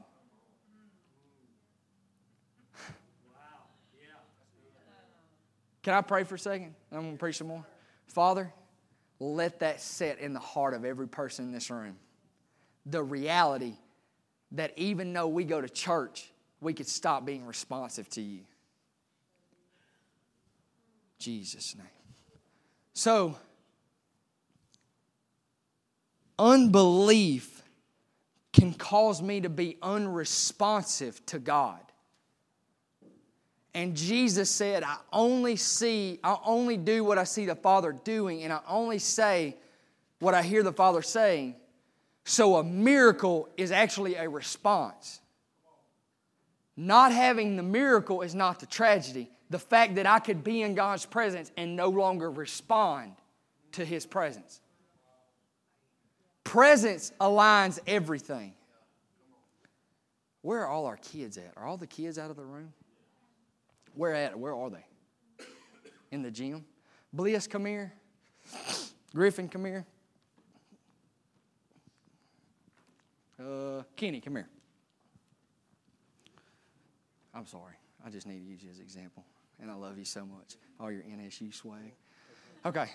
[5.84, 6.74] Can I pray for a second?
[6.90, 7.64] I'm going to preach some more.
[8.06, 8.52] Father,
[9.20, 11.96] let that set in the heart of every person in this room.
[12.86, 13.74] The reality
[14.52, 18.40] that even though we go to church, we could stop being responsive to you.
[21.18, 21.86] Jesus' name.
[22.94, 23.36] So,
[26.38, 27.62] unbelief
[28.54, 31.80] can cause me to be unresponsive to God.
[33.74, 38.44] And Jesus said, I only see, I only do what I see the Father doing,
[38.44, 39.56] and I only say
[40.20, 41.56] what I hear the Father saying.
[42.24, 45.20] So a miracle is actually a response.
[46.76, 49.28] Not having the miracle is not the tragedy.
[49.50, 53.12] The fact that I could be in God's presence and no longer respond
[53.72, 54.60] to His presence.
[56.44, 58.54] Presence aligns everything.
[60.42, 61.52] Where are all our kids at?
[61.56, 62.72] Are all the kids out of the room?
[63.94, 64.38] Where at?
[64.38, 64.84] Where are they?
[66.10, 66.64] In the gym?
[67.12, 67.92] Bliss, come here.
[69.14, 69.86] Griffin, come here.
[73.38, 74.48] Uh, Kenny, come here.
[77.34, 77.74] I'm sorry.
[78.04, 79.24] I just need to use you as an example.
[79.60, 80.56] And I love you so much.
[80.80, 81.94] All your NSU swag.
[82.66, 82.86] Okay.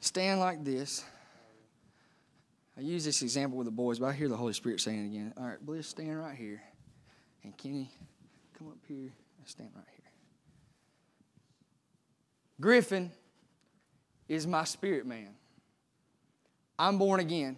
[0.00, 1.04] Stand like this.
[2.76, 5.34] I use this example with the boys, but I hear the Holy Spirit saying again.
[5.36, 6.62] All right, Bliss, stand right here.
[7.42, 7.90] And Kenny,
[8.56, 9.97] come up here and stand right here.
[12.60, 13.12] Griffin
[14.28, 15.30] is my spirit man.
[16.78, 17.56] I'm born again.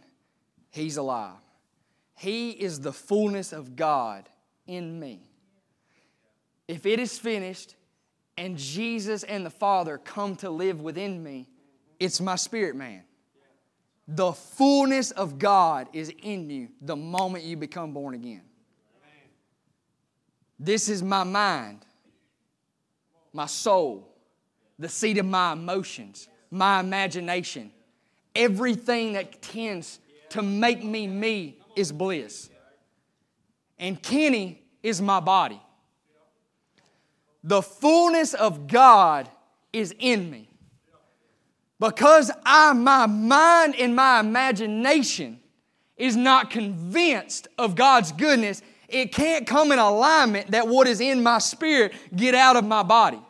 [0.71, 1.39] He's alive.
[2.17, 4.29] He is the fullness of God
[4.67, 5.23] in me.
[6.69, 7.75] If it is finished
[8.37, 11.49] and Jesus and the Father come to live within me,
[11.99, 13.03] it's my spirit man.
[14.07, 18.43] The fullness of God is in you the moment you become born again.
[20.59, 21.87] This is my mind,
[23.33, 24.10] my soul,
[24.81, 27.71] the seat of my emotions, my imagination.
[28.35, 32.49] Everything that tends to make me me is bliss.
[33.79, 35.61] And Kenny is my body.
[37.45, 39.29] The fullness of God
[39.73, 40.49] is in me.
[41.79, 45.41] Because I, my mind and my imagination
[45.97, 51.23] is not convinced of God's goodness, it can't come in alignment that what is in
[51.23, 53.21] my spirit get out of my body.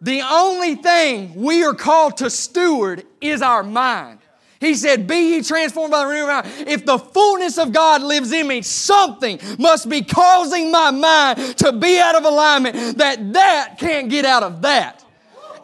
[0.00, 4.20] The only thing we are called to steward is our mind.
[4.60, 6.68] He said, Be ye transformed by the renewal of mind.
[6.68, 11.72] If the fullness of God lives in me, something must be causing my mind to
[11.72, 15.04] be out of alignment that that can't get out of that.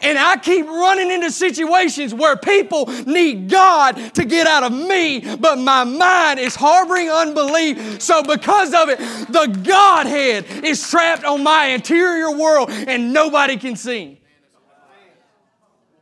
[0.01, 5.37] And I keep running into situations where people need God to get out of me,
[5.37, 8.03] but my mind is harboring unbelief.
[8.03, 13.77] So, because of it, the Godhead is trapped on my interior world and nobody can
[13.77, 14.21] see.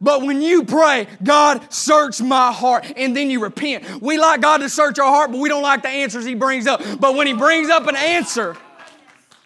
[0.03, 4.03] But when you pray, God, search my heart, and then you repent.
[4.03, 6.67] We like God to search our heart, but we don't like the answers He brings
[6.67, 6.83] up.
[6.99, 8.57] But when He brings up an answer,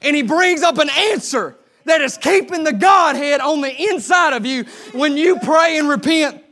[0.01, 4.47] and He brings up an answer that is keeping the Godhead on the inside of
[4.47, 6.43] you, when you pray and repent,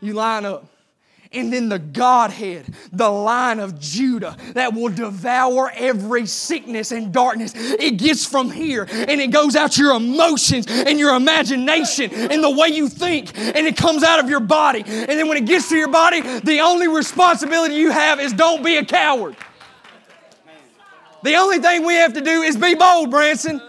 [0.00, 0.69] you line up
[1.32, 7.52] and then the Godhead, the Lion of Judah that will devour every sickness and darkness.
[7.54, 12.50] It gets from here and it goes out your emotions and your imagination and the
[12.50, 14.82] way you think, and it comes out of your body.
[14.84, 18.64] And then when it gets to your body, the only responsibility you have is don't
[18.64, 19.36] be a coward.
[21.22, 23.60] The only thing we have to do is be bold, Branson.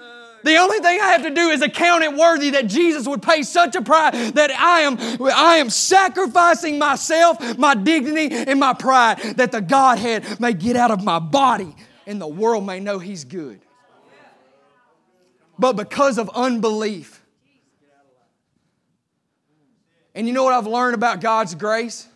[0.44, 3.44] The only thing I have to do is account it worthy that Jesus would pay
[3.44, 9.20] such a price that I am, I am sacrificing myself, my dignity, and my pride
[9.38, 11.76] that the Godhead may get out of my body
[12.06, 13.62] and the world may know He's good.
[15.60, 17.24] But because of unbelief,
[20.16, 22.08] and you know what I've learned about God's grace?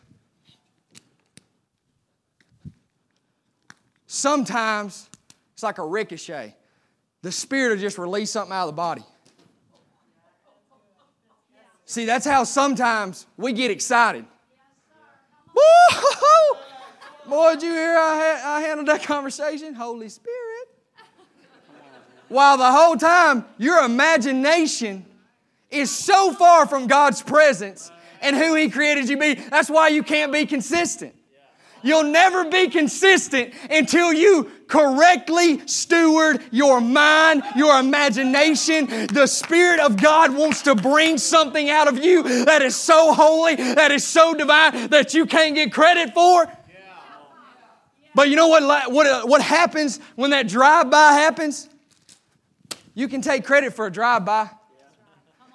[4.16, 5.10] sometimes
[5.54, 6.56] it's like a ricochet.
[7.26, 9.02] The spirit will just release something out of the body.
[11.86, 14.26] See, that's how sometimes we get excited.
[15.56, 16.60] Woo!
[17.28, 19.74] Boy, did you hear I, I handled that conversation?
[19.74, 20.68] Holy Spirit.
[22.28, 25.04] While the whole time your imagination
[25.72, 29.34] is so far from God's presence and who He created you to be.
[29.50, 31.16] That's why you can't be consistent.
[31.86, 38.88] You'll never be consistent until you correctly steward your mind, your imagination.
[39.06, 43.56] The Spirit of God wants to bring something out of you that is so holy,
[43.56, 46.52] that is so divine, that you can't get credit for.
[48.16, 51.70] But you know what, what, uh, what happens when that drive by happens?
[52.96, 54.50] You can take credit for a drive by.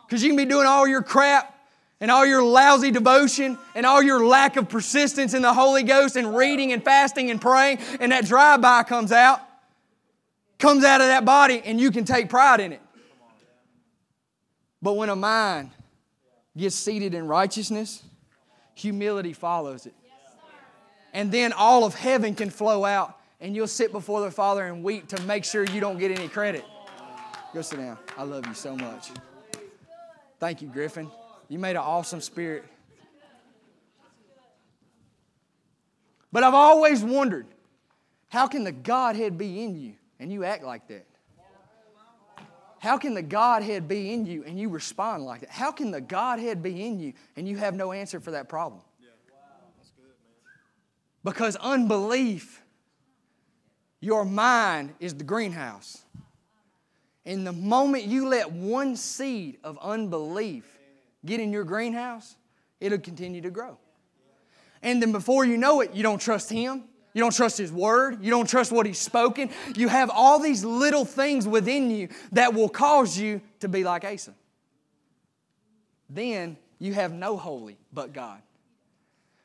[0.07, 1.60] Because you can be doing all your crap
[2.01, 6.17] and all your lousy devotion and all your lack of persistence in the Holy Ghost
[6.17, 9.41] and reading and fasting and praying, and that drive by comes out,
[10.59, 12.81] comes out of that body, and you can take pride in it.
[14.83, 15.71] But when a mind
[16.57, 18.03] gets seated in righteousness,
[18.75, 19.95] humility follows it.
[21.13, 24.83] And then all of heaven can flow out, and you'll sit before the Father and
[24.83, 26.65] weep to make sure you don't get any credit.
[27.53, 27.99] Go sit down.
[28.17, 29.11] I love you so much.
[30.39, 31.11] Thank you, Griffin.
[31.51, 32.65] You made an awesome spirit.
[36.33, 37.47] But I've always wondered
[38.29, 41.07] how can the Godhead be in you and you act like that?
[42.79, 45.51] How can the Godhead be in you and you respond like that?
[45.51, 48.83] How can the Godhead be in you and you have no answer for that problem?
[51.25, 52.63] Because unbelief,
[54.01, 56.01] your mind is the greenhouse.
[57.27, 60.80] And the moment you let one seed of unbelief
[61.25, 62.37] get in your greenhouse,
[62.81, 63.79] it'll continue to grow.
[64.83, 66.85] And then before you know it, you don't trust Him.
[67.13, 68.25] You don't trust His Word.
[68.25, 69.51] You don't trust what He's spoken.
[69.77, 74.05] You have all these little things within you that will cause you to be like
[74.05, 74.35] Asa.
[76.09, 78.41] Then you have no holy but God.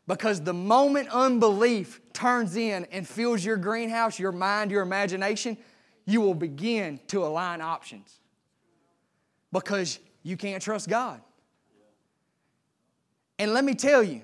[0.08, 5.58] Because the moment unbelief turns in and fills your greenhouse, your mind, your imagination,
[6.06, 8.20] you will begin to align options
[9.52, 11.22] because you can't trust God.
[13.38, 14.22] And let me tell you,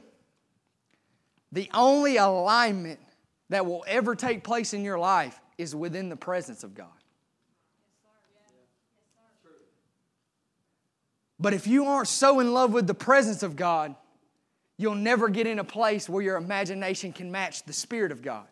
[1.52, 3.00] the only alignment
[3.50, 6.88] that will ever take place in your life is within the presence of God.
[11.40, 13.96] But if you aren't so in love with the presence of God,
[14.78, 18.46] you'll never get in a place where your imagination can match the Spirit of God.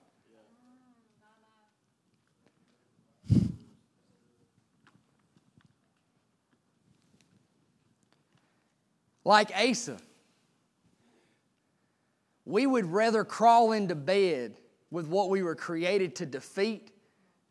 [9.30, 9.98] like Asa.
[12.50, 14.56] We would rather crawl into bed
[14.90, 16.90] with what we were created to defeat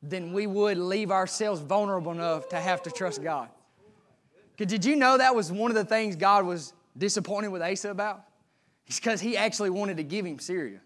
[0.02, 3.48] than we would leave ourselves vulnerable enough to have to trust God.
[4.56, 8.24] Did you know that was one of the things God was disappointed with Asa about?
[8.88, 10.80] It's because he actually wanted to give him Syria.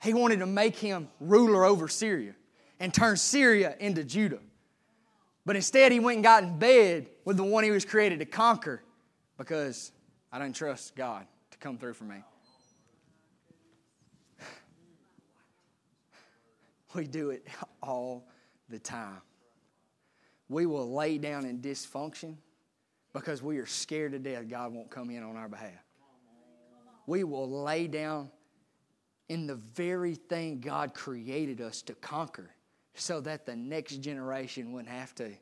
[0.00, 2.36] He wanted to make him ruler over Syria
[2.78, 4.38] and turn Syria into Judah.
[5.44, 8.26] But instead, he went and got in bed with the one he was created to
[8.26, 8.84] conquer
[9.38, 9.90] because
[10.30, 12.22] I didn't trust God to come through for me.
[16.94, 17.46] We do it
[17.82, 18.28] all
[18.68, 19.20] the time.
[20.48, 22.36] We will lay down in dysfunction
[23.12, 25.70] because we are scared to death God won't come in on our behalf.
[27.06, 28.30] We will lay down
[29.28, 32.50] in the very thing God created us to conquer
[32.94, 35.32] so that the next generation wouldn't have to.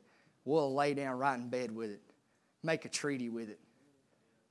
[0.45, 2.01] We'll lay down right in bed with it,
[2.63, 3.59] make a treaty with it,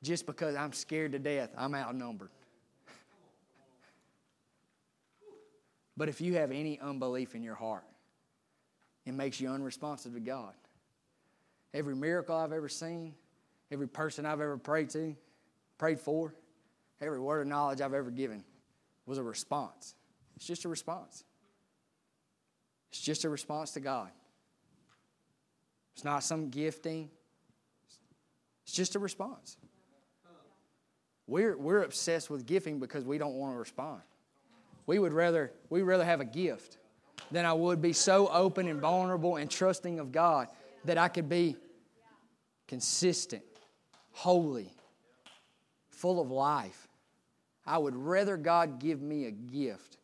[0.03, 2.31] just because I'm scared to death, I'm outnumbered.
[5.97, 7.84] But if you have any unbelief in your heart,
[9.05, 10.55] it makes you unresponsive to God.
[11.74, 13.14] Every miracle I've ever seen,
[13.70, 15.16] every person I've ever prayed to,
[15.78, 16.34] prayed for,
[17.01, 18.45] every word of knowledge I've ever given
[19.07, 19.95] was a response.
[20.36, 21.24] It's just a response.
[22.90, 24.11] It's just a response to God.
[25.95, 27.11] It's not some gifting,
[28.64, 29.57] it's just a response.
[31.26, 34.03] We're, we're obsessed with gifting because we don't want to respond.
[34.87, 36.78] We would rather, we rather have a gift
[37.30, 40.49] than I would be so open and vulnerable and trusting of God
[40.85, 41.57] that I could be
[42.66, 43.43] consistent,
[44.11, 44.72] holy,
[45.91, 46.89] full of life.
[47.66, 49.99] I would rather God give me a gift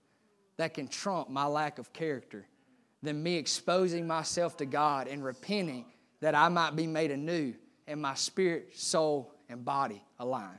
[0.57, 2.47] that can trump my lack of character
[3.03, 5.87] than me exposing myself to God and repenting
[6.21, 7.55] that I might be made anew
[7.87, 10.59] and my spirit, soul, and body aligned.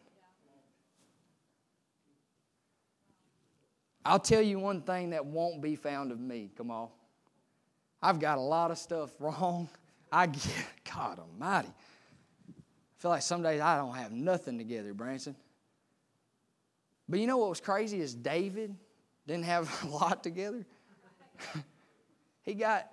[4.05, 6.51] I'll tell you one thing that won't be found of me.
[6.57, 6.89] Come on.
[8.01, 9.69] I've got a lot of stuff wrong.
[10.11, 11.69] I get, God Almighty.
[11.69, 15.35] I feel like some days I don't have nothing together, Branson.
[17.07, 18.75] But you know what was crazy is David
[19.27, 20.65] didn't have a lot together.
[22.43, 22.89] he got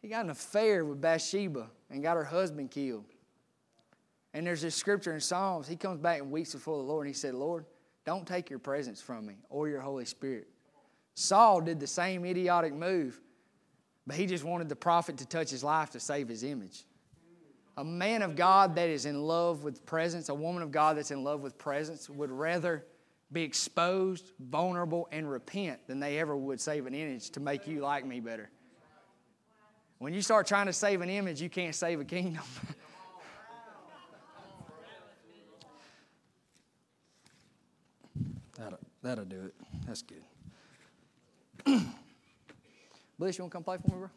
[0.00, 3.04] he got an affair with Bathsheba and got her husband killed.
[4.32, 5.68] And there's this scripture in Psalms.
[5.68, 7.66] He comes back in weeks before the Lord and he said, Lord,
[8.10, 10.48] don't take your presence from me or your Holy Spirit.
[11.14, 13.20] Saul did the same idiotic move,
[14.04, 16.82] but he just wanted the prophet to touch his life to save his image.
[17.76, 21.12] A man of God that is in love with presence, a woman of God that's
[21.12, 22.84] in love with presence, would rather
[23.30, 27.78] be exposed, vulnerable, and repent than they ever would save an image to make you
[27.78, 28.50] like me better.
[29.98, 32.42] When you start trying to save an image, you can't save a kingdom.
[39.02, 39.54] that'll, do it.
[39.86, 40.22] That's good.
[43.18, 44.10] Bliss, you want to come play for me, bro?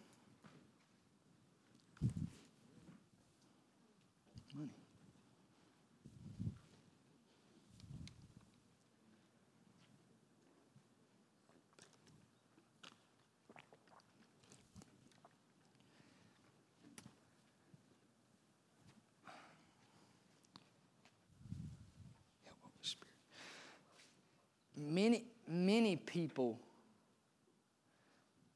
[24.84, 26.60] Many, many people,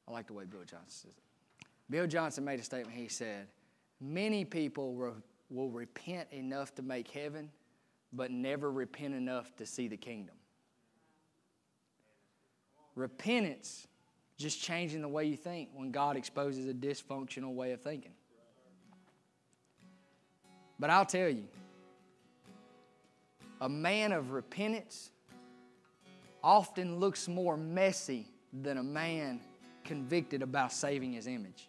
[0.06, 1.66] I like the way Bill Johnson says it.
[1.90, 2.96] Bill Johnson made a statement.
[2.96, 3.46] He said,
[4.00, 5.16] Many people will,
[5.50, 7.50] will repent enough to make heaven,
[8.12, 10.34] but never repent enough to see the kingdom.
[12.94, 13.86] Repentance,
[14.36, 18.12] just changing the way you think when God exposes a dysfunctional way of thinking.
[20.78, 21.48] But I'll tell you,
[23.60, 25.10] a man of repentance
[26.42, 29.40] often looks more messy than a man
[29.84, 31.68] convicted about saving his image.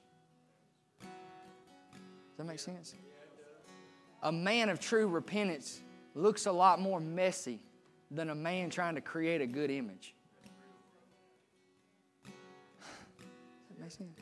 [1.00, 1.08] Does
[2.38, 2.96] that make sense?
[4.24, 5.80] A man of true repentance
[6.16, 7.60] looks a lot more messy
[8.12, 10.14] than a man trying to create a good image.
[12.24, 12.32] Does
[13.70, 14.20] that make sense?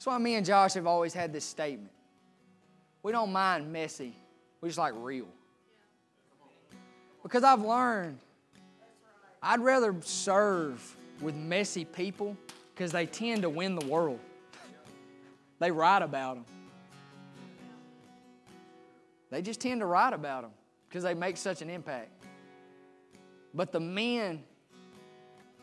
[0.00, 1.92] That's why me and Josh have always had this statement.
[3.02, 4.14] We don't mind messy,
[4.60, 5.28] we just like real.
[7.30, 8.18] Because I've learned
[9.40, 12.36] I'd rather serve with messy people
[12.74, 14.18] because they tend to win the world.
[15.60, 16.44] they write about them.
[19.30, 20.50] They just tend to write about them
[20.88, 22.10] because they make such an impact.
[23.54, 24.42] But the men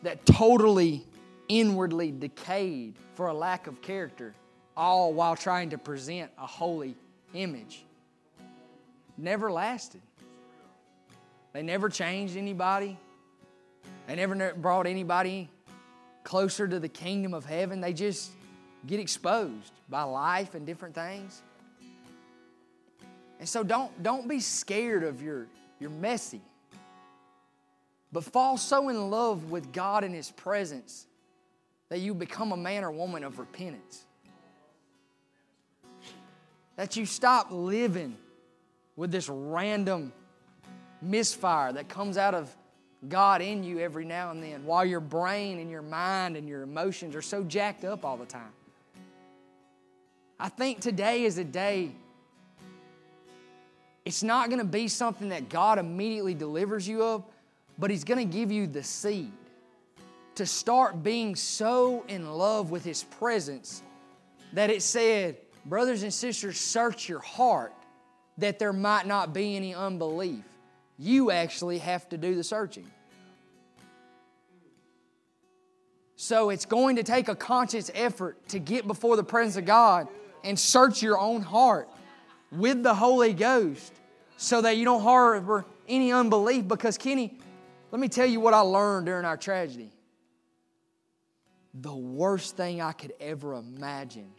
[0.02, 1.04] that totally
[1.48, 4.34] inwardly decayed for a lack of character,
[4.74, 6.96] all while trying to present a holy
[7.34, 7.84] image,
[9.18, 10.00] never lasted.
[11.52, 12.98] They never changed anybody.
[14.06, 15.50] They never brought anybody
[16.24, 17.80] closer to the kingdom of heaven.
[17.80, 18.30] They just
[18.86, 21.42] get exposed by life and different things.
[23.38, 25.46] And so don't, don't be scared of your,
[25.78, 26.40] your messy.
[28.12, 31.06] But fall so in love with God and His presence
[31.88, 34.04] that you become a man or woman of repentance.
[36.76, 38.16] That you stop living
[38.96, 40.12] with this random
[41.00, 42.54] misfire that comes out of
[43.08, 46.62] God in you every now and then while your brain and your mind and your
[46.62, 48.52] emotions are so jacked up all the time.
[50.40, 51.90] I think today is a day,
[54.04, 57.24] it's not going to be something that God immediately delivers you of,
[57.78, 59.32] but He's going to give you the seed
[60.36, 63.82] to start being so in love with His presence
[64.52, 65.36] that it said,
[65.66, 67.74] Brothers and sisters, search your heart
[68.38, 70.44] that there might not be any unbelief.
[70.98, 72.90] You actually have to do the searching.
[76.16, 80.08] So it's going to take a conscious effort to get before the presence of God
[80.42, 81.88] and search your own heart
[82.50, 83.92] with the Holy Ghost
[84.36, 86.66] so that you don't harbor any unbelief.
[86.66, 87.38] Because, Kenny,
[87.92, 89.92] let me tell you what I learned during our tragedy.
[91.74, 94.32] The worst thing I could ever imagine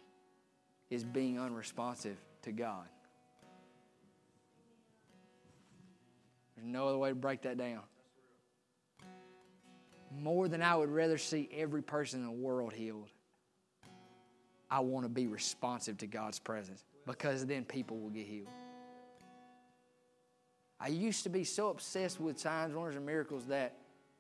[0.90, 2.88] is being unresponsive to God.
[6.60, 7.80] There's no other way to break that down.
[10.12, 13.10] More than I would rather see every person in the world healed,
[14.70, 18.50] I want to be responsive to God's presence because then people will get healed.
[20.82, 23.76] I used to be so obsessed with signs, wonders, and miracles that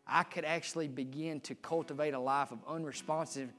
[0.08, 3.52] I could actually begin to cultivate a life of unresponsiveness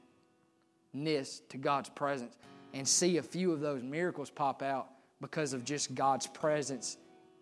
[1.49, 2.35] to God's presence
[2.73, 6.97] and see a few of those miracles pop out because of just God's presence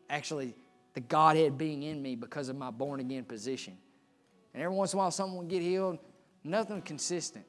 [0.10, 0.56] actually
[0.94, 3.78] the Godhead being in me because of my born again position.
[4.54, 6.00] And every once in a while, someone would get healed.
[6.44, 7.46] Nothing consistent.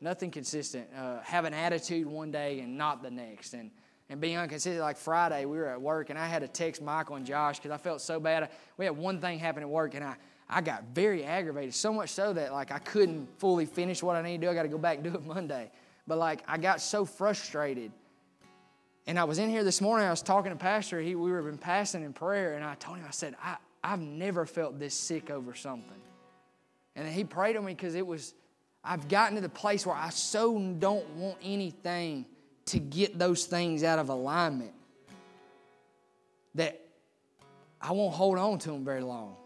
[0.00, 0.88] Nothing consistent.
[0.96, 3.54] Uh, have an attitude one day and not the next.
[3.54, 3.70] And,
[4.08, 4.80] and being inconsistent.
[4.80, 7.72] Like Friday, we were at work and I had to text Michael and Josh because
[7.72, 8.50] I felt so bad.
[8.76, 10.16] We had one thing happen at work and I,
[10.48, 14.22] I got very aggravated, so much so that like I couldn't fully finish what I
[14.22, 14.50] need to do.
[14.50, 15.70] I got to go back and do it Monday.
[16.06, 17.92] But like I got so frustrated.
[19.08, 21.40] And I was in here this morning, I was talking to Pastor, he, we were
[21.40, 24.92] been passing in prayer, and I told him, I said, I, I've never felt this
[24.92, 25.96] sick over something.
[26.94, 28.34] And he prayed on me because it was,
[28.84, 32.26] I've gotten to the place where I so don't want anything
[32.66, 34.74] to get those things out of alignment
[36.56, 36.78] that
[37.80, 39.36] I won't hold on to them very long.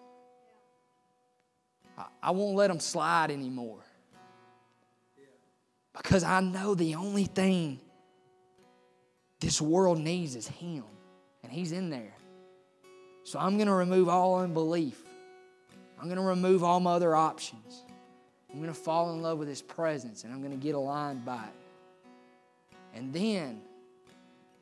[1.96, 3.78] I, I won't let them slide anymore.
[5.96, 7.78] Because I know the only thing
[9.42, 10.84] this world needs is Him,
[11.42, 12.14] and He's in there.
[13.24, 15.02] So I'm going to remove all unbelief.
[15.98, 17.82] I'm going to remove all my other options.
[18.50, 21.24] I'm going to fall in love with His presence, and I'm going to get aligned
[21.24, 22.76] by it.
[22.94, 23.60] And then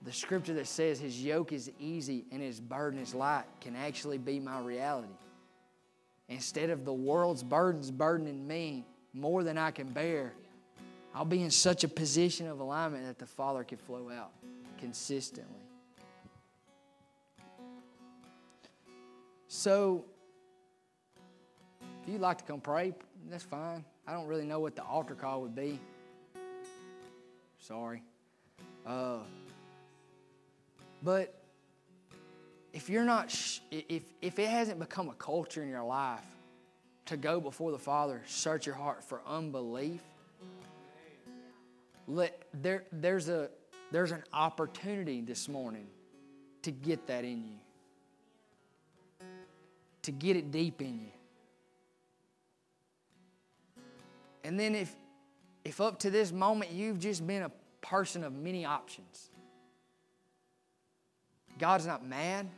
[0.03, 4.19] the scripture that says His yoke is easy and His burden is light can actually
[4.19, 5.09] be my reality.
[6.31, 10.33] Instead of the world's burdens burdening me more than I can bear,
[11.15, 14.31] I'll be in such a position of alignment that the Father can flow out
[14.81, 15.61] consistently.
[19.49, 20.05] So,
[22.03, 22.95] if you'd like to come pray,
[23.29, 23.85] that's fine.
[24.07, 25.79] I don't really know what the altar call would be.
[27.59, 28.03] Sorry.
[28.87, 29.19] Uh,
[31.03, 31.35] but
[32.73, 36.25] if you're not, sh- if, if it hasn't become a culture in your life
[37.07, 40.01] to go before the Father, search your heart for unbelief,
[42.07, 43.51] let, there, there's, a,
[43.91, 45.87] there's an opportunity this morning
[46.63, 49.27] to get that in you,
[50.03, 51.13] to get it deep in you.
[54.45, 54.95] And then if,
[55.65, 59.31] if up to this moment you've just been a person of many options,
[61.59, 62.49] God's not mad,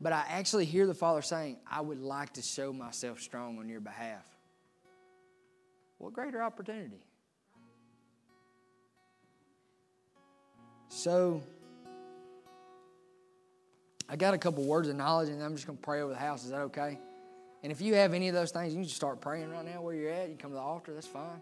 [0.00, 3.68] but I actually hear the Father saying, I would like to show myself strong on
[3.68, 4.26] your behalf.
[5.98, 7.04] What greater opportunity?
[10.92, 11.40] So,
[14.08, 16.18] I got a couple words of knowledge, and I'm just going to pray over the
[16.18, 16.44] house.
[16.44, 16.98] Is that okay?
[17.62, 19.82] And if you have any of those things, you can just start praying right now
[19.82, 20.28] where you're at.
[20.28, 21.40] You come to the altar, that's fine.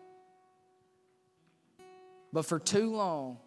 [2.31, 3.39] But for too long,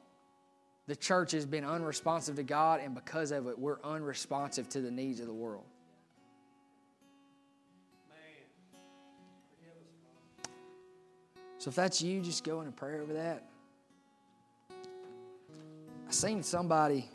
[0.88, 4.89] the church has been unresponsive to God, and because of it, we're unresponsive to the
[4.89, 5.66] needs of the world.
[11.60, 13.51] So if that's you, just go in a prayer over that.
[16.12, 17.07] I seen somebody,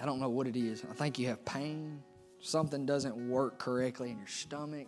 [0.00, 0.82] I don't know what it is.
[0.90, 2.02] I think you have pain.
[2.40, 4.86] Something doesn't work correctly in your stomach.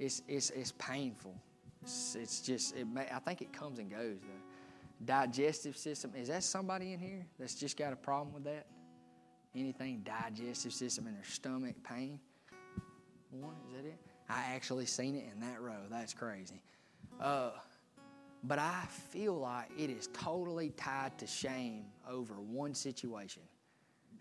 [0.00, 1.32] It's, it's, it's painful.
[1.80, 4.16] It's, it's just, it may, I think it comes and goes.
[4.18, 8.66] The digestive system, is that somebody in here that's just got a problem with that?
[9.54, 12.18] Anything digestive system in their stomach, pain?
[13.30, 14.00] One, is that it?
[14.28, 15.78] I actually seen it in that row.
[15.88, 16.62] That's crazy.
[17.20, 17.50] Uh,
[18.44, 23.42] but I feel like it is totally tied to shame over one situation.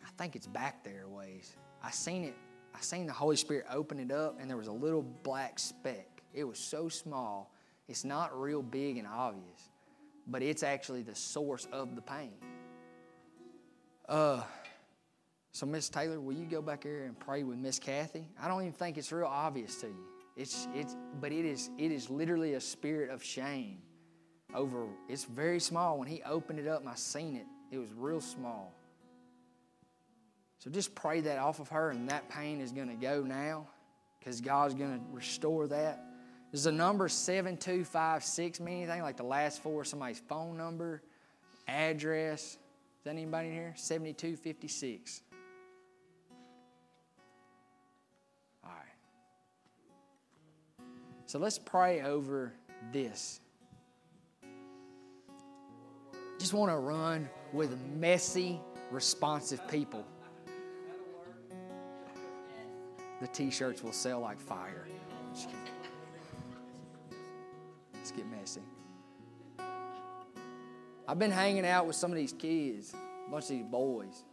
[0.06, 1.56] I think it's back there ways.
[1.84, 2.36] I seen it,
[2.76, 6.22] I seen the Holy Spirit open it up, and there was a little black speck.
[6.34, 7.54] It was so small,
[7.88, 9.70] it's not real big and obvious,
[10.28, 12.34] but it's actually the source of the pain.
[14.08, 14.44] Uh,
[15.52, 18.28] so, Miss Taylor, will you go back there and pray with Miss Kathy?
[18.42, 20.06] I don't even think it's real obvious to you.
[20.38, 23.80] It's, it's, but it is, it is literally a spirit of shame
[24.54, 25.98] over, it's very small.
[25.98, 28.74] When he opened it up and I seen it, it was real small.
[30.60, 33.68] So just pray that off of her, and that pain is going to go now
[34.20, 36.04] because God's going to restore that.
[36.52, 39.02] The number 7256 mean anything?
[39.02, 41.02] Like the last four somebody's phone number,
[41.68, 42.42] address?
[42.42, 42.58] Is
[43.06, 43.74] that anybody in here?
[43.76, 45.22] 7256.
[48.64, 48.78] All right.
[51.26, 52.54] So let's pray over
[52.92, 53.40] this
[56.42, 60.04] just want to run with messy, responsive people.
[63.22, 64.88] The t shirts will sell like fire.
[67.94, 68.62] Let's get messy.
[71.08, 72.96] I've been hanging out with some of these kids,
[73.28, 74.24] a bunch of these boys.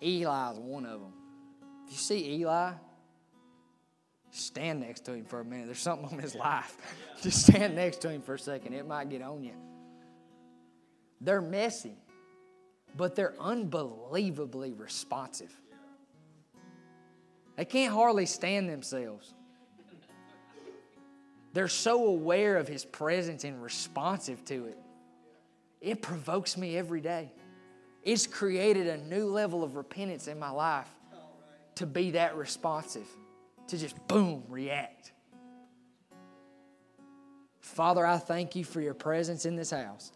[0.00, 1.12] Eli's one of them.
[1.86, 2.72] If you see Eli,
[4.32, 5.66] stand next to him for a minute.
[5.66, 6.76] There's something on his life.
[7.22, 8.72] Just stand next to him for a second.
[8.72, 9.54] It might get on you.
[11.22, 11.94] They're messy,
[12.96, 15.52] but they're unbelievably responsive.
[17.56, 19.32] They can't hardly stand themselves.
[21.52, 24.78] They're so aware of His presence and responsive to it.
[25.80, 27.30] It provokes me every day.
[28.02, 30.88] It's created a new level of repentance in my life
[31.76, 33.06] to be that responsive,
[33.68, 35.12] to just boom, react.
[37.60, 40.10] Father, I thank you for your presence in this house.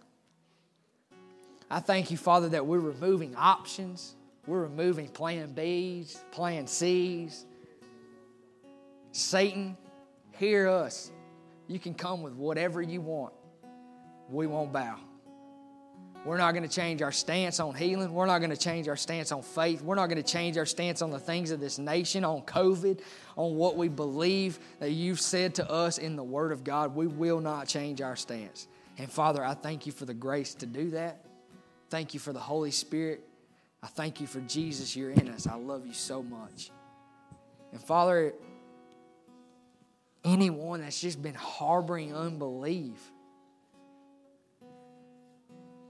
[1.70, 4.14] I thank you, Father, that we're removing options.
[4.46, 7.44] We're removing plan B's, plan C's.
[9.10, 9.76] Satan,
[10.32, 11.10] hear us.
[11.66, 13.32] You can come with whatever you want.
[14.30, 14.98] We won't bow.
[16.24, 18.12] We're not going to change our stance on healing.
[18.12, 19.80] We're not going to change our stance on faith.
[19.80, 23.00] We're not going to change our stance on the things of this nation, on COVID,
[23.36, 26.96] on what we believe that you've said to us in the Word of God.
[26.96, 28.66] We will not change our stance.
[28.98, 31.25] And Father, I thank you for the grace to do that.
[31.88, 33.22] Thank you for the Holy Spirit.
[33.82, 35.46] I thank you for Jesus, you're in us.
[35.46, 36.70] I love you so much.
[37.72, 38.32] And Father,
[40.24, 42.98] anyone that's just been harboring unbelief,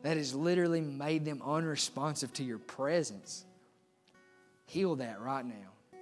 [0.03, 3.45] that has literally made them unresponsive to your presence.
[4.67, 5.99] Heal that right now.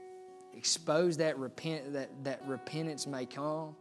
[0.56, 3.74] Expose that repent that, that repentance may come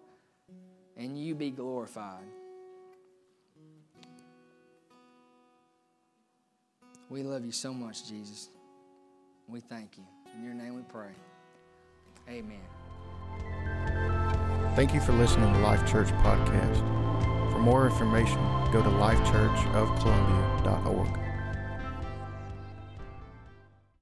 [0.95, 2.23] and you be glorified.
[7.13, 8.49] We love you so much, Jesus.
[9.47, 10.03] We thank you.
[10.35, 11.11] In your name we pray.
[12.27, 12.57] Amen.
[14.75, 16.79] Thank you for listening to Life Church Podcast.
[17.51, 18.39] For more information,
[18.71, 21.22] go to lifechurchofcolumbia.org.